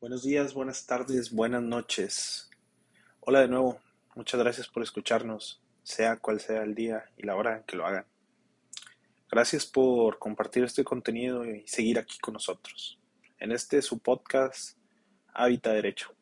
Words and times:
Buenos 0.00 0.22
días, 0.22 0.54
buenas 0.54 0.86
tardes, 0.86 1.30
buenas 1.30 1.62
noches. 1.62 2.48
Hola 3.20 3.42
de 3.42 3.48
nuevo, 3.48 3.82
muchas 4.14 4.40
gracias 4.40 4.66
por 4.66 4.82
escucharnos, 4.82 5.60
sea 5.82 6.16
cual 6.16 6.40
sea 6.40 6.62
el 6.62 6.74
día 6.74 7.04
y 7.18 7.26
la 7.26 7.36
hora 7.36 7.58
en 7.58 7.64
que 7.64 7.76
lo 7.76 7.84
hagan. 7.84 8.06
Gracias 9.30 9.66
por 9.66 10.18
compartir 10.18 10.64
este 10.64 10.84
contenido 10.84 11.44
y 11.44 11.68
seguir 11.68 11.98
aquí 11.98 12.18
con 12.18 12.32
nosotros. 12.32 12.98
En 13.38 13.52
este 13.52 13.82
su 13.82 13.98
podcast, 13.98 14.78
Derecho. 15.36 16.14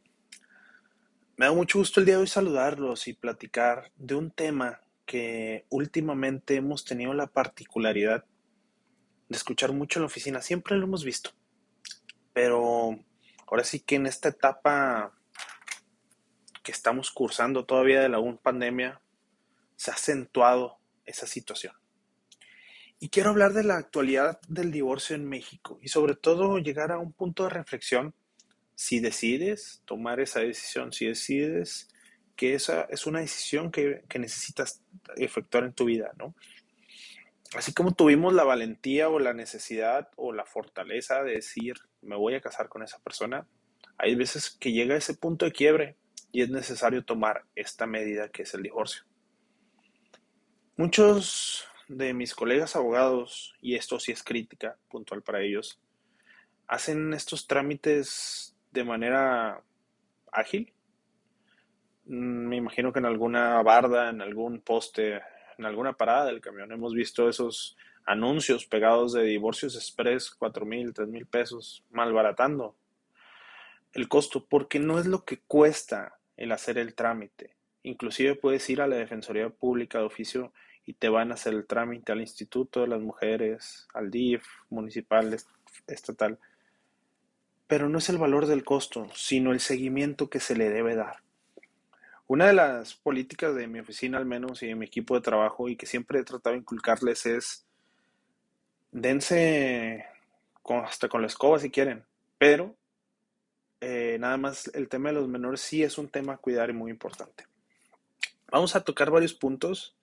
Me 1.37 1.47
da 1.47 1.53
mucho 1.53 1.79
gusto 1.79 2.01
el 2.01 2.07
día 2.07 2.17
de 2.17 2.23
hoy 2.23 2.27
saludarlos 2.27 3.07
y 3.07 3.13
platicar 3.13 3.93
de 3.95 4.17
un 4.17 4.33
tema 4.33 4.81
que 5.07 5.67
últimamente 5.69 6.57
hemos 6.57 6.85
tenido 6.85 7.15
la 7.15 7.29
particularidad 7.29 8.25
de 9.29 9.37
escuchar 9.37 9.73
mucho 9.73 10.01
en 10.01 10.03
la 10.03 10.09
oficina. 10.09 10.43
Siempre 10.43 10.77
lo 10.77 10.83
hemos 10.83 11.05
visto, 11.05 11.31
pero 12.33 12.99
ahora 13.51 13.65
sí 13.65 13.81
que 13.81 13.97
en 13.97 14.07
esta 14.07 14.29
etapa 14.29 15.15
que 16.63 16.73
estamos 16.73 17.11
cursando 17.11 17.65
todavía 17.65 18.03
de 18.03 18.09
la 18.11 18.21
UN 18.21 18.37
pandemia, 18.37 19.01
se 19.77 19.91
ha 19.91 19.95
acentuado 19.95 20.79
esa 21.07 21.27
situación. 21.27 21.73
Y 23.01 23.09
quiero 23.09 23.31
hablar 23.31 23.53
de 23.53 23.65
la 23.65 23.77
actualidad 23.77 24.41
del 24.49 24.71
divorcio 24.73 25.17
en 25.17 25.25
México 25.25 25.79
y 25.81 25.89
sobre 25.89 26.15
todo 26.15 26.59
llegar 26.59 26.93
a 26.93 26.99
un 26.99 27.13
punto 27.13 27.45
de 27.45 27.51
reflexión 27.51 28.15
si 28.75 29.01
decides 29.01 29.83
tomar 29.87 30.21
esa 30.21 30.41
decisión, 30.41 30.93
si 30.93 31.07
decides 31.07 31.89
que 32.37 32.55
esa 32.55 32.83
es 32.91 33.07
una 33.07 33.21
decisión 33.21 33.71
que, 33.71 34.05
que 34.09 34.19
necesitas 34.19 34.83
efectuar 35.17 35.65
en 35.65 35.73
tu 35.73 35.87
vida, 35.87 36.13
¿no? 36.19 36.35
Así 37.55 37.73
como 37.73 37.93
tuvimos 37.93 38.35
la 38.35 38.45
valentía 38.45 39.09
o 39.09 39.19
la 39.19 39.33
necesidad 39.33 40.11
o 40.17 40.33
la 40.33 40.45
fortaleza 40.45 41.23
de 41.23 41.37
decir, 41.37 41.77
me 42.03 42.17
voy 42.17 42.35
a 42.35 42.41
casar 42.41 42.69
con 42.69 42.83
esa 42.83 42.99
persona, 43.01 43.47
hay 43.97 44.15
veces 44.15 44.51
que 44.51 44.73
llega 44.73 44.97
ese 44.97 45.15
punto 45.15 45.45
de 45.45 45.53
quiebre 45.53 45.97
y 46.33 46.43
es 46.43 46.51
necesario 46.51 47.05
tomar 47.05 47.45
esta 47.55 47.87
medida 47.87 48.29
que 48.29 48.43
es 48.43 48.55
el 48.55 48.63
divorcio. 48.63 49.03
Muchos 50.77 51.67
de 51.89 52.15
mis 52.15 52.35
colegas 52.35 52.77
abogados, 52.77 53.55
y 53.61 53.75
esto 53.75 53.99
sí 53.99 54.13
es 54.13 54.23
crítica 54.23 54.77
puntual 54.89 55.23
para 55.23 55.41
ellos, 55.41 55.81
hacen 56.69 57.15
estos 57.15 57.47
trámites 57.47 58.55
de 58.71 58.85
manera 58.85 59.63
ágil. 60.31 60.73
Mm, 62.05 62.49
me 62.49 62.57
imagino 62.57 62.93
que 62.93 63.01
en 63.01 63.07
alguna 63.07 63.61
barda, 63.63 64.11
en 64.11 64.21
algún 64.21 64.61
poste, 64.61 65.21
en 65.57 65.65
alguna 65.65 65.95
parada 65.95 66.27
del 66.27 66.41
camión 66.41 66.71
hemos 66.71 66.95
visto 66.95 67.29
esos 67.29 67.77
anuncios 68.09 68.65
pegados 68.65 69.13
de 69.13 69.23
divorcios 69.23 69.77
express, 69.77 70.31
cuatro 70.31 70.65
mil, 70.65 70.95
tres 70.95 71.09
mil 71.09 71.27
pesos, 71.27 71.85
malbaratando 71.91 72.75
el 73.93 74.09
costo, 74.09 74.47
porque 74.47 74.79
no 74.79 74.99
es 74.99 75.07
lo 75.07 75.25
que 75.27 75.41
cuesta 75.41 76.19
el 76.37 76.53
hacer 76.53 76.79
el 76.79 76.95
trámite. 76.95 77.55
Inclusive 77.83 78.35
puedes 78.35 78.69
ir 78.71 78.81
a 78.81 78.87
la 78.87 78.97
Defensoría 78.97 79.51
Pública 79.51 79.99
de 79.99 80.05
oficio 80.05 80.53
y 80.87 80.95
te 80.95 81.11
van 81.11 81.31
a 81.31 81.35
hacer 81.35 81.53
el 81.53 81.67
trámite 81.67 82.13
al 82.13 82.23
Instituto 82.23 82.81
de 82.81 82.89
las 82.89 83.01
Mujeres, 83.01 83.87
al 83.93 84.11
DIF, 84.11 84.43
municipal, 84.71 85.37
estatal. 85.87 86.39
Pero 87.67 87.91
no 87.91 87.99
es 87.99 88.09
el 88.09 88.17
valor 88.17 88.47
del 88.47 88.65
costo, 88.65 89.07
sino 89.15 89.53
el 89.53 89.61
seguimiento 89.61 90.31
que 90.31 90.41
se 90.41 90.57
le 90.57 90.71
debe 90.71 90.95
dar. 90.97 91.17
Una 92.27 92.47
de 92.47 92.55
las 92.55 92.95
políticas 92.95 93.55
de 93.55 93.67
mi 93.67 93.81
oficina, 93.81 94.17
al 94.17 94.27
menos, 94.27 94.63
y 94.63 94.69
de 94.69 94.75
mi 94.75 94.87
equipo 94.87 95.15
de 95.15 95.21
trabajo, 95.21 95.69
y 95.69 95.77
que 95.77 95.87
siempre 95.87 96.21
he 96.21 96.25
tratado 96.25 96.55
de 96.55 96.61
inculcarles 96.61 97.27
es, 97.27 97.68
dense 98.91 100.05
hasta 100.65 101.09
con 101.09 101.23
la 101.23 101.29
escoba 101.29 101.59
si 101.59 101.71
quieren, 101.71 102.05
pero 102.37 102.77
eh, 103.81 104.17
nada 104.21 104.37
más 104.37 104.71
el 104.75 104.89
tema 104.89 105.09
de 105.11 105.17
los 105.17 105.29
menores 105.29 105.61
sí 105.61 105.83
es 105.83 105.99
un 105.99 106.09
tema 106.09 106.35
a 106.35 106.39
cuidar 106.39 106.71
y 106.71 106.75
muy 106.75 106.91
importante. 106.91 107.47
Vamos 108.51 108.75
a 108.77 108.83
tocar 108.83 109.11
varios 109.11 109.35
puntos. 109.35 109.97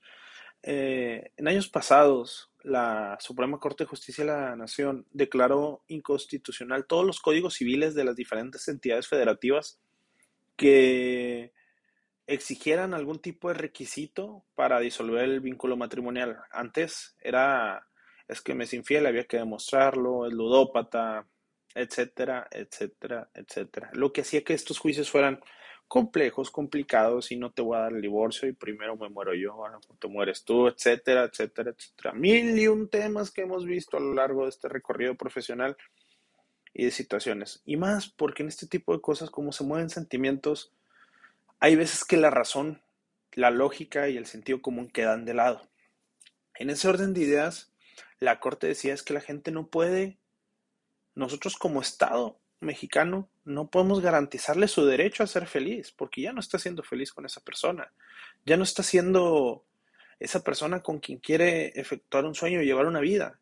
Eh, 0.64 1.32
en 1.38 1.48
años 1.48 1.68
pasados, 1.68 2.52
la 2.64 3.18
Suprema 3.20 3.60
Corte 3.60 3.84
de 3.84 3.90
Justicia 3.90 4.24
de 4.24 4.32
la 4.32 4.56
Nación 4.56 5.06
declaró 5.12 5.84
inconstitucional 5.88 6.86
todos 6.88 7.06
los 7.06 7.20
códigos 7.20 7.56
civiles 7.56 7.94
de 7.94 8.04
las 8.04 8.16
diferentes 8.16 8.68
entidades 8.68 9.08
federativas 9.08 9.80
que 10.56 11.54
exigieran 12.28 12.94
algún 12.94 13.20
tipo 13.20 13.50
de 13.50 13.56
requisito 13.56 14.44
para 14.56 14.80
disolver 14.80 15.26
el 15.26 15.42
vínculo 15.42 15.78
matrimonial. 15.78 16.40
Antes 16.52 17.16
era, 17.22 17.88
es 18.28 18.42
que 18.42 18.56
me 18.56 18.64
es 18.64 18.74
infiel, 18.74 19.06
había 19.06 19.26
que 19.26 19.38
demostrarlo, 19.38 20.26
es 20.26 20.34
ludópata, 20.34 21.26
etcétera, 21.74 22.48
etcétera, 22.52 23.30
etcétera. 23.34 23.90
Lo 23.94 24.12
que 24.14 24.22
hacía 24.22 24.44
que 24.44 24.54
estos 24.54 24.80
juicios 24.80 25.10
fueran 25.10 25.42
complejos, 25.88 26.50
complicados 26.50 27.32
y 27.32 27.38
no 27.38 27.52
te 27.52 27.62
voy 27.62 27.78
a 27.78 27.82
dar 27.82 27.94
el 27.94 28.02
divorcio 28.02 28.48
y 28.50 28.54
primero 28.54 28.98
me 28.98 29.10
muero 29.10 29.34
yo, 29.34 29.54
ahora 29.54 29.80
te 30.00 30.08
mueres 30.08 30.44
tú, 30.44 30.68
etcétera, 30.68 31.26
etcétera, 31.26 31.72
etcétera. 31.72 32.14
Mil 32.14 32.58
y 32.58 32.68
un 32.68 32.90
temas 32.90 33.30
que 33.30 33.42
hemos 33.42 33.66
visto 33.66 33.98
a 33.98 34.00
lo 34.00 34.14
largo 34.14 34.44
de 34.44 34.50
este 34.50 34.68
recorrido 34.68 35.16
profesional 35.16 35.78
y 36.74 36.86
de 36.86 36.92
situaciones. 36.92 37.62
Y 37.66 37.78
más 37.78 38.10
porque 38.10 38.44
en 38.44 38.50
este 38.50 38.68
tipo 38.68 38.94
de 38.94 39.02
cosas, 39.02 39.30
como 39.30 39.52
se 39.52 39.64
mueven 39.64 39.90
sentimientos, 39.90 40.74
hay 41.60 41.76
veces 41.76 42.04
que 42.04 42.18
la 42.18 42.32
razón, 42.32 42.82
la 43.34 43.52
lógica 43.52 44.10
y 44.10 44.18
el 44.18 44.26
sentido 44.26 44.62
común 44.62 44.90
quedan 44.90 45.26
de 45.26 45.36
lado. 45.36 45.68
En 46.56 46.70
ese 46.70 46.88
orden 46.88 47.14
de 47.14 47.22
ideas, 47.22 47.72
la 48.20 48.40
Corte 48.40 48.68
decía 48.68 48.94
es 48.94 49.04
que 49.04 49.14
la 49.14 49.22
gente 49.22 49.52
no 49.52 49.68
puede 49.68 50.18
nosotros 51.16 51.56
como 51.56 51.82
Estado 51.82 52.38
mexicano 52.60 53.30
no 53.46 53.70
podemos 53.70 54.02
garantizarle 54.02 54.68
su 54.68 54.86
derecho 54.86 55.24
a 55.24 55.28
ser 55.28 55.48
feliz, 55.48 55.92
porque 55.92 56.22
ya 56.22 56.34
no 56.34 56.40
está 56.40 56.60
siendo 56.60 56.84
feliz 56.84 57.14
con 57.14 57.26
esa 57.26 57.42
persona, 57.42 57.92
ya 58.46 58.58
no 58.58 58.64
está 58.64 58.84
siendo 58.84 59.64
esa 60.20 60.44
persona 60.44 60.82
con 60.82 61.00
quien 61.00 61.20
quiere 61.20 61.68
efectuar 61.80 62.26
un 62.26 62.36
sueño 62.36 62.62
y 62.62 62.66
llevar 62.66 62.88
una 62.88 63.00
vida. 63.00 63.40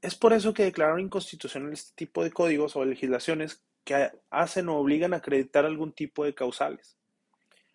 Es 0.00 0.14
por 0.14 0.32
eso 0.32 0.54
que 0.54 0.64
declararon 0.64 1.00
inconstitucional 1.00 1.72
este 1.72 1.94
tipo 1.96 2.22
de 2.22 2.30
códigos 2.30 2.76
o 2.76 2.84
legislaciones 2.84 3.62
que 3.84 4.10
hacen 4.30 4.68
o 4.68 4.76
obligan 4.76 5.14
a 5.14 5.18
acreditar 5.18 5.64
algún 5.64 5.92
tipo 5.92 6.24
de 6.24 6.34
causales. 6.34 6.96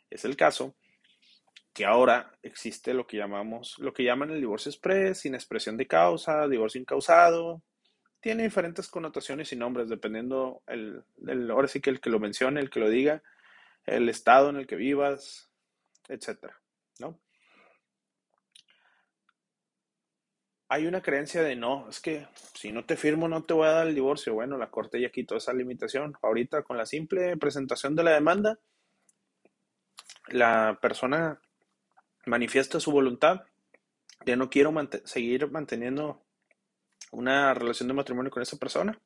Es 0.09 0.25
el 0.25 0.37
caso 0.37 0.73
que 1.73 1.85
ahora 1.85 2.37
existe 2.43 2.93
lo 2.93 3.07
que 3.07 3.17
llamamos, 3.17 3.77
lo 3.79 3.93
que 3.93 4.03
llaman 4.03 4.29
el 4.29 4.39
divorcio 4.39 4.69
express, 4.69 5.21
sin 5.21 5.33
expresión 5.33 5.75
de 5.75 5.87
causa, 5.87 6.47
divorcio 6.47 6.79
incausado, 6.79 7.63
tiene 8.21 8.43
diferentes 8.43 8.87
connotaciones 8.87 9.51
y 9.51 9.55
nombres 9.55 9.89
dependiendo 9.89 10.61
el, 10.67 11.03
ahora 11.51 11.67
sí 11.67 11.81
que 11.81 11.89
el 11.89 11.99
que 11.99 12.09
lo 12.09 12.19
mencione, 12.19 12.61
el 12.61 12.69
que 12.69 12.79
lo 12.79 12.89
diga, 12.89 13.23
el 13.85 14.07
estado 14.07 14.49
en 14.49 14.55
el 14.57 14.67
que 14.67 14.75
vivas, 14.75 15.49
etcétera, 16.07 16.61
¿no? 16.99 17.19
Hay 20.69 20.87
una 20.87 21.01
creencia 21.01 21.43
de 21.43 21.55
no, 21.55 21.89
es 21.89 21.99
que 21.99 22.27
si 22.53 22.71
no 22.71 22.85
te 22.85 22.95
firmo 22.95 23.27
no 23.27 23.43
te 23.43 23.53
voy 23.53 23.67
a 23.67 23.71
dar 23.71 23.87
el 23.87 23.93
divorcio. 23.93 24.33
Bueno, 24.33 24.57
la 24.57 24.71
corte 24.71 24.99
ya 24.99 25.11
quitó 25.11 25.35
esa 25.35 25.53
limitación. 25.53 26.15
Ahorita 26.23 26.63
con 26.63 26.77
la 26.77 26.87
simple 26.87 27.37
presentación 27.37 27.95
de 27.95 28.03
la 28.03 28.11
demanda, 28.11 28.57
la 30.29 30.79
persona 30.81 31.39
manifiesta 32.25 32.79
su 32.79 32.91
voluntad. 32.91 33.41
Ya 34.25 34.35
no 34.35 34.49
quiero 34.49 34.73
seguir 35.05 35.49
manteniendo 35.51 36.23
una 37.11 37.53
relación 37.53 37.87
de 37.87 37.93
matrimonio 37.93 38.31
con 38.31 38.41
esa 38.41 38.57
persona. 38.57 38.99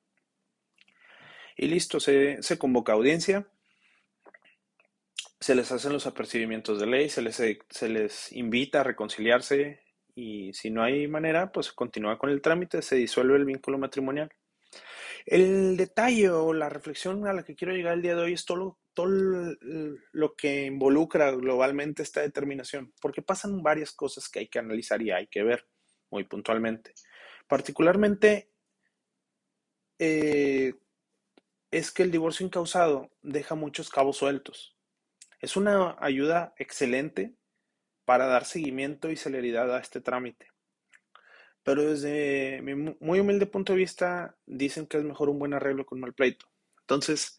Y 1.55 1.67
listo, 1.67 1.99
se, 1.99 2.39
convoca 2.59 2.93
audiencia, 2.93 3.47
se 5.39 5.55
les 5.55 5.71
hacen 5.71 5.91
los 5.91 6.05
apercibimientos 6.05 6.79
de 6.79 6.85
ley, 6.85 7.09
se 7.09 7.21
les, 7.23 7.35
se 7.35 7.89
les 7.89 8.31
invita 8.31 8.81
a 8.81 8.83
reconciliarse 8.83 9.81
y 10.13 10.53
si 10.53 10.69
no 10.69 10.83
hay 10.83 11.07
manera, 11.07 11.51
pues 11.51 11.67
se 11.67 11.75
continúa 11.75 12.19
con 12.19 12.29
el 12.29 12.41
trámite, 12.41 12.81
se 12.81 12.95
disuelve 12.95 13.37
el 13.37 13.45
vínculo 13.45 13.79
matrimonial. 13.79 14.31
El 15.25 15.77
detalle 15.77 16.29
o 16.29 16.53
la 16.53 16.69
reflexión 16.69 17.27
a 17.27 17.33
la 17.33 17.43
que 17.43 17.55
quiero 17.55 17.73
llegar 17.73 17.95
el 17.95 18.01
día 18.01 18.15
de 18.15 18.21
hoy 18.21 18.33
es 18.33 18.45
todo 18.45 18.77
todo 18.97 19.55
lo 20.11 20.35
que 20.35 20.65
involucra 20.65 21.29
globalmente 21.29 22.01
esta 22.01 22.21
determinación, 22.21 22.95
porque 22.99 23.21
pasan 23.21 23.61
varias 23.61 23.91
cosas 23.91 24.27
que 24.27 24.39
hay 24.39 24.47
que 24.47 24.57
analizar 24.57 24.99
y 25.03 25.11
hay 25.11 25.27
que 25.27 25.43
ver 25.43 25.67
muy 26.09 26.23
puntualmente. 26.23 26.95
Particularmente 27.47 28.49
eh, 29.99 30.73
es 31.69 31.91
que 31.91 32.01
el 32.01 32.09
divorcio 32.09 32.43
incausado 32.43 33.11
deja 33.21 33.53
muchos 33.53 33.91
cabos 33.91 34.17
sueltos. 34.17 34.75
Es 35.41 35.55
una 35.55 35.95
ayuda 35.99 36.55
excelente 36.57 37.35
para 38.03 38.25
dar 38.25 38.45
seguimiento 38.45 39.11
y 39.11 39.15
celeridad 39.15 39.75
a 39.75 39.79
este 39.79 40.01
trámite. 40.01 40.47
Pero 41.61 41.83
desde 41.83 42.63
mi 42.63 42.73
muy 42.99 43.19
humilde 43.19 43.45
punto 43.45 43.73
de 43.73 43.77
vista, 43.79 44.35
dicen 44.47 44.87
que 44.87 44.97
es 44.97 45.03
mejor 45.03 45.29
un 45.29 45.37
buen 45.37 45.53
arreglo 45.53 45.85
con 45.85 45.99
mal 45.99 46.15
pleito. 46.15 46.47
Entonces, 46.79 47.36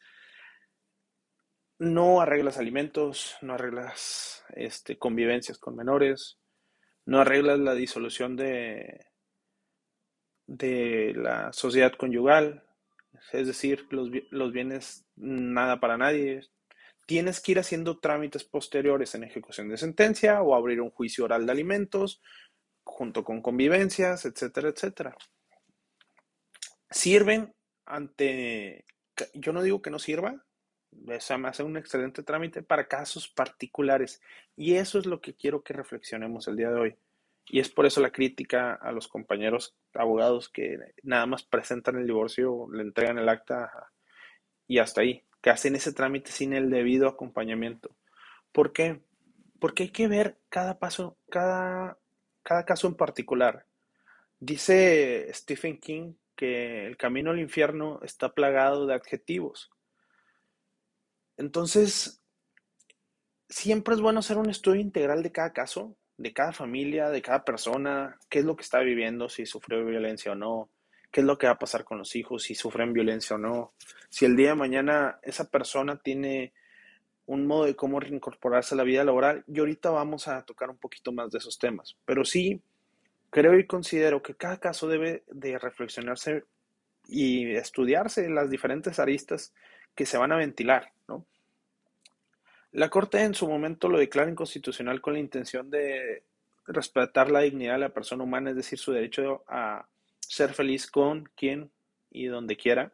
no 1.78 2.20
arreglas 2.20 2.58
alimentos, 2.58 3.36
no 3.40 3.54
arreglas 3.54 4.44
este, 4.50 4.98
convivencias 4.98 5.58
con 5.58 5.76
menores, 5.76 6.38
no 7.06 7.20
arreglas 7.20 7.58
la 7.58 7.74
disolución 7.74 8.36
de, 8.36 9.06
de 10.46 11.14
la 11.16 11.52
sociedad 11.52 11.92
conyugal, 11.92 12.64
es 13.32 13.46
decir, 13.46 13.86
los, 13.90 14.10
los 14.30 14.52
bienes 14.52 15.06
nada 15.16 15.80
para 15.80 15.96
nadie. 15.96 16.40
Tienes 17.06 17.40
que 17.40 17.52
ir 17.52 17.58
haciendo 17.58 17.98
trámites 17.98 18.44
posteriores 18.44 19.14
en 19.14 19.24
ejecución 19.24 19.68
de 19.68 19.78
sentencia 19.78 20.42
o 20.42 20.54
abrir 20.54 20.80
un 20.80 20.90
juicio 20.90 21.24
oral 21.24 21.46
de 21.46 21.52
alimentos 21.52 22.20
junto 22.84 23.24
con 23.24 23.40
convivencias, 23.40 24.24
etcétera, 24.24 24.68
etcétera. 24.68 25.16
Sirven 26.90 27.54
ante, 27.86 28.84
yo 29.34 29.52
no 29.52 29.62
digo 29.62 29.80
que 29.80 29.90
no 29.90 29.98
sirva, 29.98 30.44
se 31.18 31.38
me 31.38 31.48
hace 31.48 31.62
un 31.62 31.76
excelente 31.76 32.22
trámite 32.22 32.62
para 32.62 32.88
casos 32.88 33.28
particulares. 33.28 34.20
Y 34.56 34.74
eso 34.74 34.98
es 34.98 35.06
lo 35.06 35.20
que 35.20 35.34
quiero 35.34 35.62
que 35.62 35.72
reflexionemos 35.72 36.48
el 36.48 36.56
día 36.56 36.70
de 36.70 36.80
hoy. 36.80 36.96
Y 37.50 37.60
es 37.60 37.70
por 37.70 37.86
eso 37.86 38.00
la 38.00 38.10
crítica 38.10 38.74
a 38.74 38.92
los 38.92 39.08
compañeros 39.08 39.74
abogados 39.94 40.48
que 40.48 40.78
nada 41.02 41.26
más 41.26 41.42
presentan 41.42 41.96
el 41.96 42.06
divorcio, 42.06 42.68
le 42.70 42.82
entregan 42.82 43.18
el 43.18 43.28
acta 43.28 43.70
y 44.66 44.78
hasta 44.78 45.00
ahí, 45.00 45.24
que 45.40 45.50
hacen 45.50 45.74
ese 45.74 45.92
trámite 45.92 46.30
sin 46.30 46.52
el 46.52 46.68
debido 46.68 47.08
acompañamiento. 47.08 47.96
¿Por 48.52 48.72
qué? 48.72 49.00
Porque 49.58 49.84
hay 49.84 49.88
que 49.90 50.08
ver 50.08 50.36
cada 50.50 50.78
paso, 50.78 51.16
cada, 51.30 51.98
cada 52.42 52.66
caso 52.66 52.86
en 52.86 52.96
particular. 52.96 53.64
Dice 54.38 55.28
Stephen 55.32 55.78
King 55.78 56.14
que 56.36 56.86
el 56.86 56.96
camino 56.96 57.30
al 57.30 57.40
infierno 57.40 58.00
está 58.02 58.34
plagado 58.34 58.86
de 58.86 58.94
adjetivos. 58.94 59.70
Entonces, 61.38 62.20
siempre 63.48 63.94
es 63.94 64.00
bueno 64.00 64.18
hacer 64.18 64.36
un 64.36 64.50
estudio 64.50 64.80
integral 64.80 65.22
de 65.22 65.32
cada 65.32 65.52
caso, 65.52 65.96
de 66.18 66.32
cada 66.32 66.52
familia, 66.52 67.10
de 67.10 67.22
cada 67.22 67.44
persona, 67.44 68.18
qué 68.28 68.40
es 68.40 68.44
lo 68.44 68.56
que 68.56 68.62
está 68.62 68.80
viviendo, 68.80 69.28
si 69.28 69.46
sufrió 69.46 69.84
violencia 69.84 70.32
o 70.32 70.34
no, 70.34 70.68
qué 71.12 71.20
es 71.20 71.26
lo 71.26 71.38
que 71.38 71.46
va 71.46 71.54
a 71.54 71.58
pasar 71.58 71.84
con 71.84 71.98
los 71.98 72.14
hijos, 72.16 72.42
si 72.42 72.54
sufren 72.54 72.92
violencia 72.92 73.36
o 73.36 73.38
no, 73.38 73.72
si 74.10 74.24
el 74.24 74.36
día 74.36 74.50
de 74.50 74.54
mañana 74.56 75.20
esa 75.22 75.48
persona 75.48 75.96
tiene 75.96 76.52
un 77.26 77.46
modo 77.46 77.66
de 77.66 77.76
cómo 77.76 78.00
reincorporarse 78.00 78.74
a 78.74 78.78
la 78.78 78.84
vida 78.84 79.04
laboral, 79.04 79.44
y 79.46 79.60
ahorita 79.60 79.90
vamos 79.90 80.26
a 80.26 80.42
tocar 80.42 80.70
un 80.70 80.78
poquito 80.78 81.12
más 81.12 81.30
de 81.30 81.38
esos 81.38 81.58
temas, 81.58 81.96
pero 82.04 82.24
sí 82.24 82.60
creo 83.30 83.56
y 83.58 83.66
considero 83.66 84.22
que 84.22 84.34
cada 84.34 84.58
caso 84.58 84.88
debe 84.88 85.22
de 85.28 85.56
reflexionarse 85.58 86.44
y 87.06 87.54
estudiarse 87.54 88.28
las 88.28 88.50
diferentes 88.50 88.98
aristas 88.98 89.54
que 89.98 90.06
se 90.06 90.16
van 90.16 90.30
a 90.30 90.36
ventilar, 90.36 90.92
¿no? 91.08 91.26
La 92.70 92.88
Corte 92.88 93.20
en 93.20 93.34
su 93.34 93.48
momento 93.48 93.88
lo 93.88 93.98
declara 93.98 94.30
inconstitucional 94.30 95.00
con 95.00 95.14
la 95.14 95.18
intención 95.18 95.70
de 95.70 96.22
respetar 96.68 97.32
la 97.32 97.40
dignidad 97.40 97.72
de 97.72 97.80
la 97.80 97.88
persona 97.88 98.22
humana, 98.22 98.50
es 98.50 98.56
decir, 98.56 98.78
su 98.78 98.92
derecho 98.92 99.42
a 99.48 99.88
ser 100.20 100.54
feliz 100.54 100.88
con 100.88 101.28
quien 101.34 101.72
y 102.12 102.26
donde 102.26 102.56
quiera. 102.56 102.92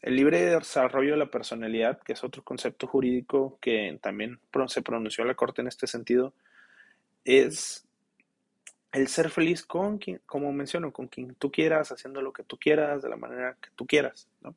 El 0.00 0.14
libre 0.14 0.42
desarrollo 0.42 1.10
de 1.10 1.16
la 1.16 1.28
personalidad, 1.32 2.00
que 2.00 2.12
es 2.12 2.22
otro 2.22 2.44
concepto 2.44 2.86
jurídico 2.86 3.58
que 3.60 3.98
también 4.00 4.38
se 4.68 4.82
pronunció 4.82 5.24
la 5.24 5.34
Corte 5.34 5.60
en 5.60 5.66
este 5.66 5.88
sentido, 5.88 6.34
es 7.24 7.84
el 8.92 9.08
ser 9.08 9.30
feliz 9.30 9.64
con 9.64 9.98
quien, 9.98 10.20
como 10.24 10.52
menciono, 10.52 10.92
con 10.92 11.08
quien 11.08 11.34
tú 11.34 11.50
quieras, 11.50 11.90
haciendo 11.90 12.22
lo 12.22 12.32
que 12.32 12.44
tú 12.44 12.58
quieras, 12.58 13.02
de 13.02 13.08
la 13.08 13.16
manera 13.16 13.56
que 13.60 13.70
tú 13.74 13.88
quieras. 13.88 14.28
¿no? 14.40 14.54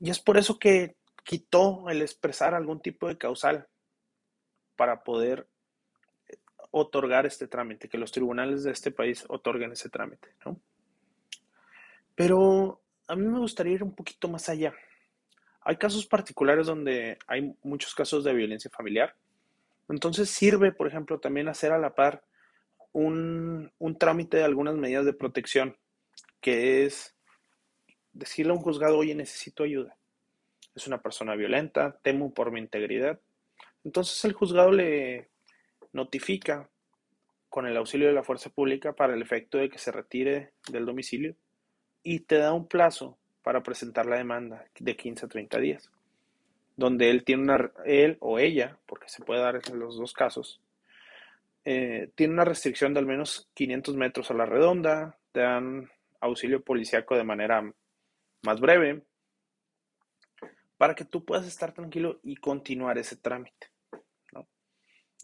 Y 0.00 0.10
es 0.10 0.20
por 0.20 0.38
eso 0.38 0.58
que 0.58 0.96
quitó 1.24 1.88
el 1.88 2.02
expresar 2.02 2.54
algún 2.54 2.80
tipo 2.80 3.08
de 3.08 3.18
causal 3.18 3.68
para 4.76 5.02
poder 5.02 5.48
eh, 6.28 6.36
otorgar 6.70 7.26
este 7.26 7.48
trámite, 7.48 7.88
que 7.88 7.98
los 7.98 8.12
tribunales 8.12 8.62
de 8.62 8.70
este 8.70 8.90
país 8.90 9.24
otorguen 9.28 9.72
ese 9.72 9.90
trámite, 9.90 10.28
¿no? 10.44 10.60
Pero 12.14 12.80
a 13.06 13.16
mí 13.16 13.26
me 13.26 13.38
gustaría 13.38 13.74
ir 13.74 13.82
un 13.82 13.94
poquito 13.94 14.28
más 14.28 14.48
allá. 14.48 14.72
Hay 15.60 15.76
casos 15.76 16.06
particulares 16.06 16.66
donde 16.66 17.18
hay 17.26 17.54
muchos 17.62 17.94
casos 17.94 18.24
de 18.24 18.34
violencia 18.34 18.70
familiar. 18.70 19.14
Entonces 19.88 20.30
sirve, 20.30 20.72
por 20.72 20.86
ejemplo, 20.86 21.20
también 21.20 21.48
hacer 21.48 21.72
a 21.72 21.78
la 21.78 21.94
par 21.94 22.24
un, 22.92 23.70
un 23.78 23.98
trámite 23.98 24.38
de 24.38 24.44
algunas 24.44 24.76
medidas 24.76 25.04
de 25.04 25.12
protección, 25.12 25.76
que 26.40 26.84
es 26.84 27.14
decirle 28.18 28.52
a 28.52 28.56
un 28.56 28.62
juzgado, 28.62 28.98
oye, 28.98 29.14
necesito 29.14 29.62
ayuda. 29.62 29.96
Es 30.74 30.86
una 30.86 31.00
persona 31.00 31.34
violenta, 31.34 31.98
temo 32.02 32.34
por 32.34 32.50
mi 32.50 32.60
integridad. 32.60 33.20
Entonces 33.84 34.24
el 34.24 34.32
juzgado 34.32 34.72
le 34.72 35.28
notifica 35.92 36.68
con 37.48 37.66
el 37.66 37.76
auxilio 37.76 38.08
de 38.08 38.12
la 38.12 38.24
fuerza 38.24 38.50
pública 38.50 38.92
para 38.92 39.14
el 39.14 39.22
efecto 39.22 39.58
de 39.58 39.70
que 39.70 39.78
se 39.78 39.92
retire 39.92 40.52
del 40.70 40.84
domicilio 40.84 41.34
y 42.02 42.20
te 42.20 42.36
da 42.38 42.52
un 42.52 42.68
plazo 42.68 43.16
para 43.42 43.62
presentar 43.62 44.06
la 44.06 44.16
demanda 44.16 44.66
de 44.78 44.96
15 44.96 45.24
a 45.24 45.28
30 45.28 45.58
días, 45.58 45.90
donde 46.76 47.10
él 47.10 47.24
tiene 47.24 47.44
una, 47.44 47.72
él 47.86 48.18
o 48.20 48.38
ella, 48.38 48.78
porque 48.86 49.08
se 49.08 49.24
puede 49.24 49.40
dar 49.40 49.60
en 49.66 49.78
los 49.78 49.96
dos 49.96 50.12
casos, 50.12 50.60
eh, 51.64 52.10
tiene 52.14 52.34
una 52.34 52.44
restricción 52.44 52.92
de 52.92 53.00
al 53.00 53.06
menos 53.06 53.48
500 53.54 53.96
metros 53.96 54.30
a 54.30 54.34
la 54.34 54.46
redonda, 54.46 55.18
te 55.32 55.40
dan 55.40 55.90
auxilio 56.20 56.62
policíaco 56.62 57.16
de 57.16 57.24
manera 57.24 57.72
más 58.42 58.60
breve, 58.60 59.04
para 60.76 60.94
que 60.94 61.04
tú 61.04 61.24
puedas 61.24 61.46
estar 61.46 61.72
tranquilo 61.72 62.20
y 62.22 62.36
continuar 62.36 62.98
ese 62.98 63.16
trámite. 63.16 63.68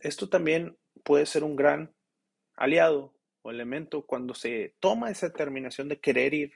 Esto 0.01 0.29
también 0.29 0.77
puede 1.05 1.25
ser 1.25 1.45
un 1.45 1.57
gran 1.57 1.95
aliado 2.57 3.15
o 3.43 3.51
elemento 3.51 4.05
cuando 4.05 4.35
se 4.35 4.75
toma 4.81 5.11
esa 5.11 5.29
determinación 5.29 5.89
de 5.89 6.01
querer 6.01 6.35
ir 6.35 6.53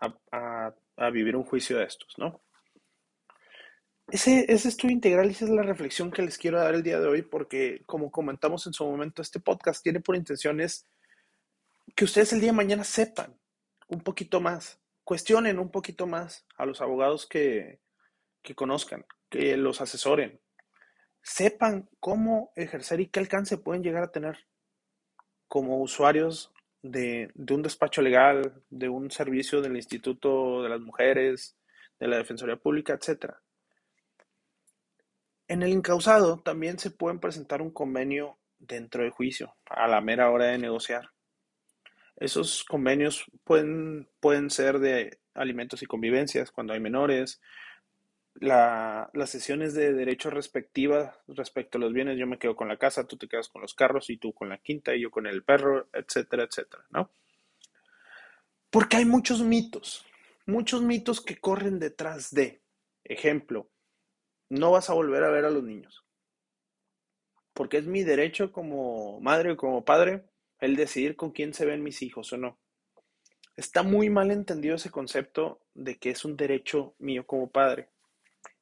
a, 0.00 0.74
vivir 1.12 1.36
un 1.36 1.44
juicio 1.44 1.78
de 1.78 1.84
estos, 1.84 2.14
¿no? 2.18 2.42
Ese, 4.08 4.50
estudio 4.52 4.94
integral 4.94 5.30
esa 5.30 5.46
es 5.46 5.50
la 5.50 5.62
reflexión 5.62 6.10
que 6.10 6.22
les 6.22 6.36
quiero 6.36 6.58
dar 6.58 6.74
el 6.74 6.82
día 6.82 7.00
de 7.00 7.08
hoy 7.08 7.22
porque, 7.22 7.82
como 7.86 8.10
comentamos 8.10 8.66
en 8.66 8.72
su 8.72 8.84
momento, 8.84 9.22
este 9.22 9.40
podcast 9.40 9.82
tiene 9.82 10.00
por 10.00 10.14
intenciones 10.14 10.86
que 11.96 12.04
ustedes 12.04 12.32
el 12.32 12.40
día 12.40 12.50
de 12.50 12.56
mañana 12.56 12.84
sepan 12.84 13.38
un 13.88 14.00
poquito 14.00 14.40
más 14.40 14.80
cuestionen 15.04 15.58
un 15.58 15.70
poquito 15.70 16.06
más 16.06 16.46
a 16.56 16.66
los 16.66 16.80
abogados 16.80 17.26
que, 17.26 17.80
conozcan, 18.54 19.04
que 19.28 19.56
los 19.56 19.80
asesoren, 19.80 20.40
sepan 21.22 21.88
cómo 22.00 22.52
ejercer 22.56 23.00
y 23.00 23.08
qué 23.08 23.20
alcance 23.20 23.58
pueden 23.58 23.82
llegar 23.82 24.02
a 24.02 24.12
tener 24.12 24.46
como 25.46 25.80
usuarios 25.80 26.52
de, 26.82 27.30
de, 27.34 27.54
un 27.54 27.62
despacho 27.62 28.02
legal, 28.02 28.62
de 28.70 28.88
un 28.88 29.10
servicio 29.10 29.62
del 29.62 29.76
Instituto 29.76 30.62
de 30.62 30.68
las 30.68 30.80
Mujeres, 30.80 31.56
de 32.00 32.08
la 32.08 32.16
Defensoría 32.16 32.56
Pública, 32.56 32.94
etc. 32.94 33.34
En 35.46 35.62
el 35.62 35.70
incausado 35.70 36.40
también 36.40 36.78
se 36.78 36.90
pueden 36.90 37.20
presentar 37.20 37.62
un 37.62 37.70
convenio 37.70 38.38
dentro 38.58 39.02
del 39.02 39.12
juicio, 39.12 39.54
a 39.66 39.86
la 39.86 40.00
mera 40.00 40.30
hora 40.30 40.46
de 40.46 40.58
negociar. 40.58 41.13
Esos 42.16 42.64
convenios 42.64 43.24
pueden, 43.44 44.08
pueden 44.20 44.50
ser 44.50 44.78
de 44.78 45.18
alimentos 45.34 45.82
y 45.82 45.86
convivencias 45.86 46.50
cuando 46.50 46.72
hay 46.72 46.80
menores, 46.80 47.40
las 48.34 49.30
sesiones 49.30 49.74
de 49.74 49.92
derechos 49.92 50.32
respectivas 50.32 51.16
respecto 51.28 51.78
a 51.78 51.80
los 51.80 51.92
bienes, 51.92 52.18
yo 52.18 52.26
me 52.26 52.38
quedo 52.38 52.56
con 52.56 52.68
la 52.68 52.76
casa, 52.76 53.06
tú 53.06 53.16
te 53.16 53.28
quedas 53.28 53.48
con 53.48 53.62
los 53.62 53.74
carros 53.74 54.10
y 54.10 54.16
tú 54.16 54.32
con 54.32 54.48
la 54.48 54.58
quinta 54.58 54.94
y 54.94 55.02
yo 55.02 55.10
con 55.10 55.26
el 55.26 55.44
perro, 55.44 55.88
etcétera, 55.92 56.44
etcétera, 56.44 56.84
¿no? 56.90 57.10
Porque 58.70 58.96
hay 58.96 59.04
muchos 59.04 59.42
mitos, 59.42 60.04
muchos 60.46 60.82
mitos 60.82 61.20
que 61.20 61.38
corren 61.38 61.78
detrás 61.78 62.32
de, 62.32 62.60
ejemplo, 63.04 63.70
no 64.48 64.72
vas 64.72 64.90
a 64.90 64.94
volver 64.94 65.22
a 65.22 65.30
ver 65.30 65.44
a 65.44 65.50
los 65.50 65.62
niños, 65.62 66.04
porque 67.52 67.78
es 67.78 67.86
mi 67.86 68.02
derecho 68.02 68.50
como 68.50 69.20
madre 69.20 69.52
o 69.52 69.56
como 69.56 69.84
padre 69.84 70.24
el 70.60 70.76
decidir 70.76 71.16
con 71.16 71.30
quién 71.30 71.54
se 71.54 71.66
ven 71.66 71.82
mis 71.82 72.02
hijos 72.02 72.32
o 72.32 72.36
no. 72.36 72.58
Está 73.56 73.82
muy 73.82 74.10
mal 74.10 74.30
entendido 74.30 74.76
ese 74.76 74.90
concepto 74.90 75.60
de 75.74 75.96
que 75.96 76.10
es 76.10 76.24
un 76.24 76.36
derecho 76.36 76.94
mío 76.98 77.26
como 77.26 77.50
padre. 77.50 77.90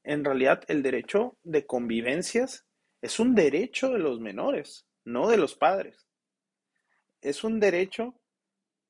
En 0.04 0.24
realidad, 0.24 0.62
el 0.68 0.82
derecho 0.82 1.36
de 1.42 1.66
convivencias 1.66 2.66
es 3.00 3.18
un 3.18 3.34
derecho 3.34 3.90
de 3.90 3.98
los 3.98 4.20
menores, 4.20 4.86
no 5.04 5.28
de 5.28 5.36
los 5.36 5.54
padres. 5.54 6.06
Es 7.20 7.42
un 7.44 7.60
derecho 7.60 8.14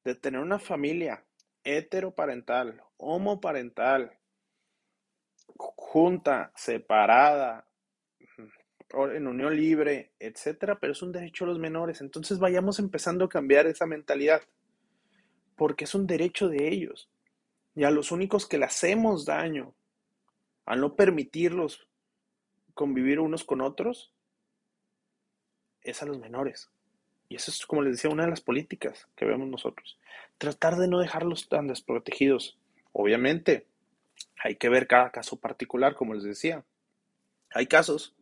de 0.04 0.14
tener 0.14 0.40
una 0.40 0.58
familia 0.58 1.24
heteroparental, 1.64 2.82
homoparental, 2.96 4.18
junta, 5.56 6.52
separada, 6.56 7.66
en 9.14 9.26
unión 9.26 9.56
libre, 9.56 10.12
etcétera, 10.18 10.78
pero 10.78 10.92
es 10.92 11.02
un 11.02 11.12
derecho 11.12 11.44
a 11.44 11.48
los 11.48 11.58
menores. 11.58 12.00
Entonces 12.00 12.38
vayamos 12.38 12.78
empezando 12.78 13.24
a 13.24 13.28
cambiar 13.28 13.66
esa 13.66 13.86
mentalidad, 13.86 14.42
porque 15.56 15.84
es 15.84 15.94
un 15.94 16.06
derecho 16.06 16.48
de 16.48 16.68
ellos. 16.68 17.08
Y 17.74 17.84
a 17.84 17.90
los 17.90 18.12
únicos 18.12 18.46
que 18.46 18.58
le 18.58 18.66
hacemos 18.66 19.24
daño 19.24 19.74
al 20.66 20.80
no 20.80 20.94
permitirlos 20.94 21.88
convivir 22.74 23.20
unos 23.20 23.44
con 23.44 23.60
otros 23.60 24.12
es 25.82 26.02
a 26.02 26.06
los 26.06 26.18
menores. 26.18 26.70
Y 27.28 27.36
eso 27.36 27.50
es, 27.50 27.64
como 27.66 27.82
les 27.82 27.92
decía, 27.92 28.10
una 28.10 28.24
de 28.24 28.30
las 28.30 28.42
políticas 28.42 29.08
que 29.16 29.24
vemos 29.24 29.48
nosotros. 29.48 29.98
Tratar 30.36 30.76
de 30.76 30.86
no 30.86 30.98
dejarlos 30.98 31.48
tan 31.48 31.66
desprotegidos. 31.66 32.58
Obviamente, 32.92 33.66
hay 34.36 34.56
que 34.56 34.68
ver 34.68 34.86
cada 34.86 35.10
caso 35.10 35.40
particular, 35.40 35.94
como 35.94 36.14
les 36.14 36.24
decía. 36.24 36.64
Hay 37.54 37.66
casos 37.66 38.14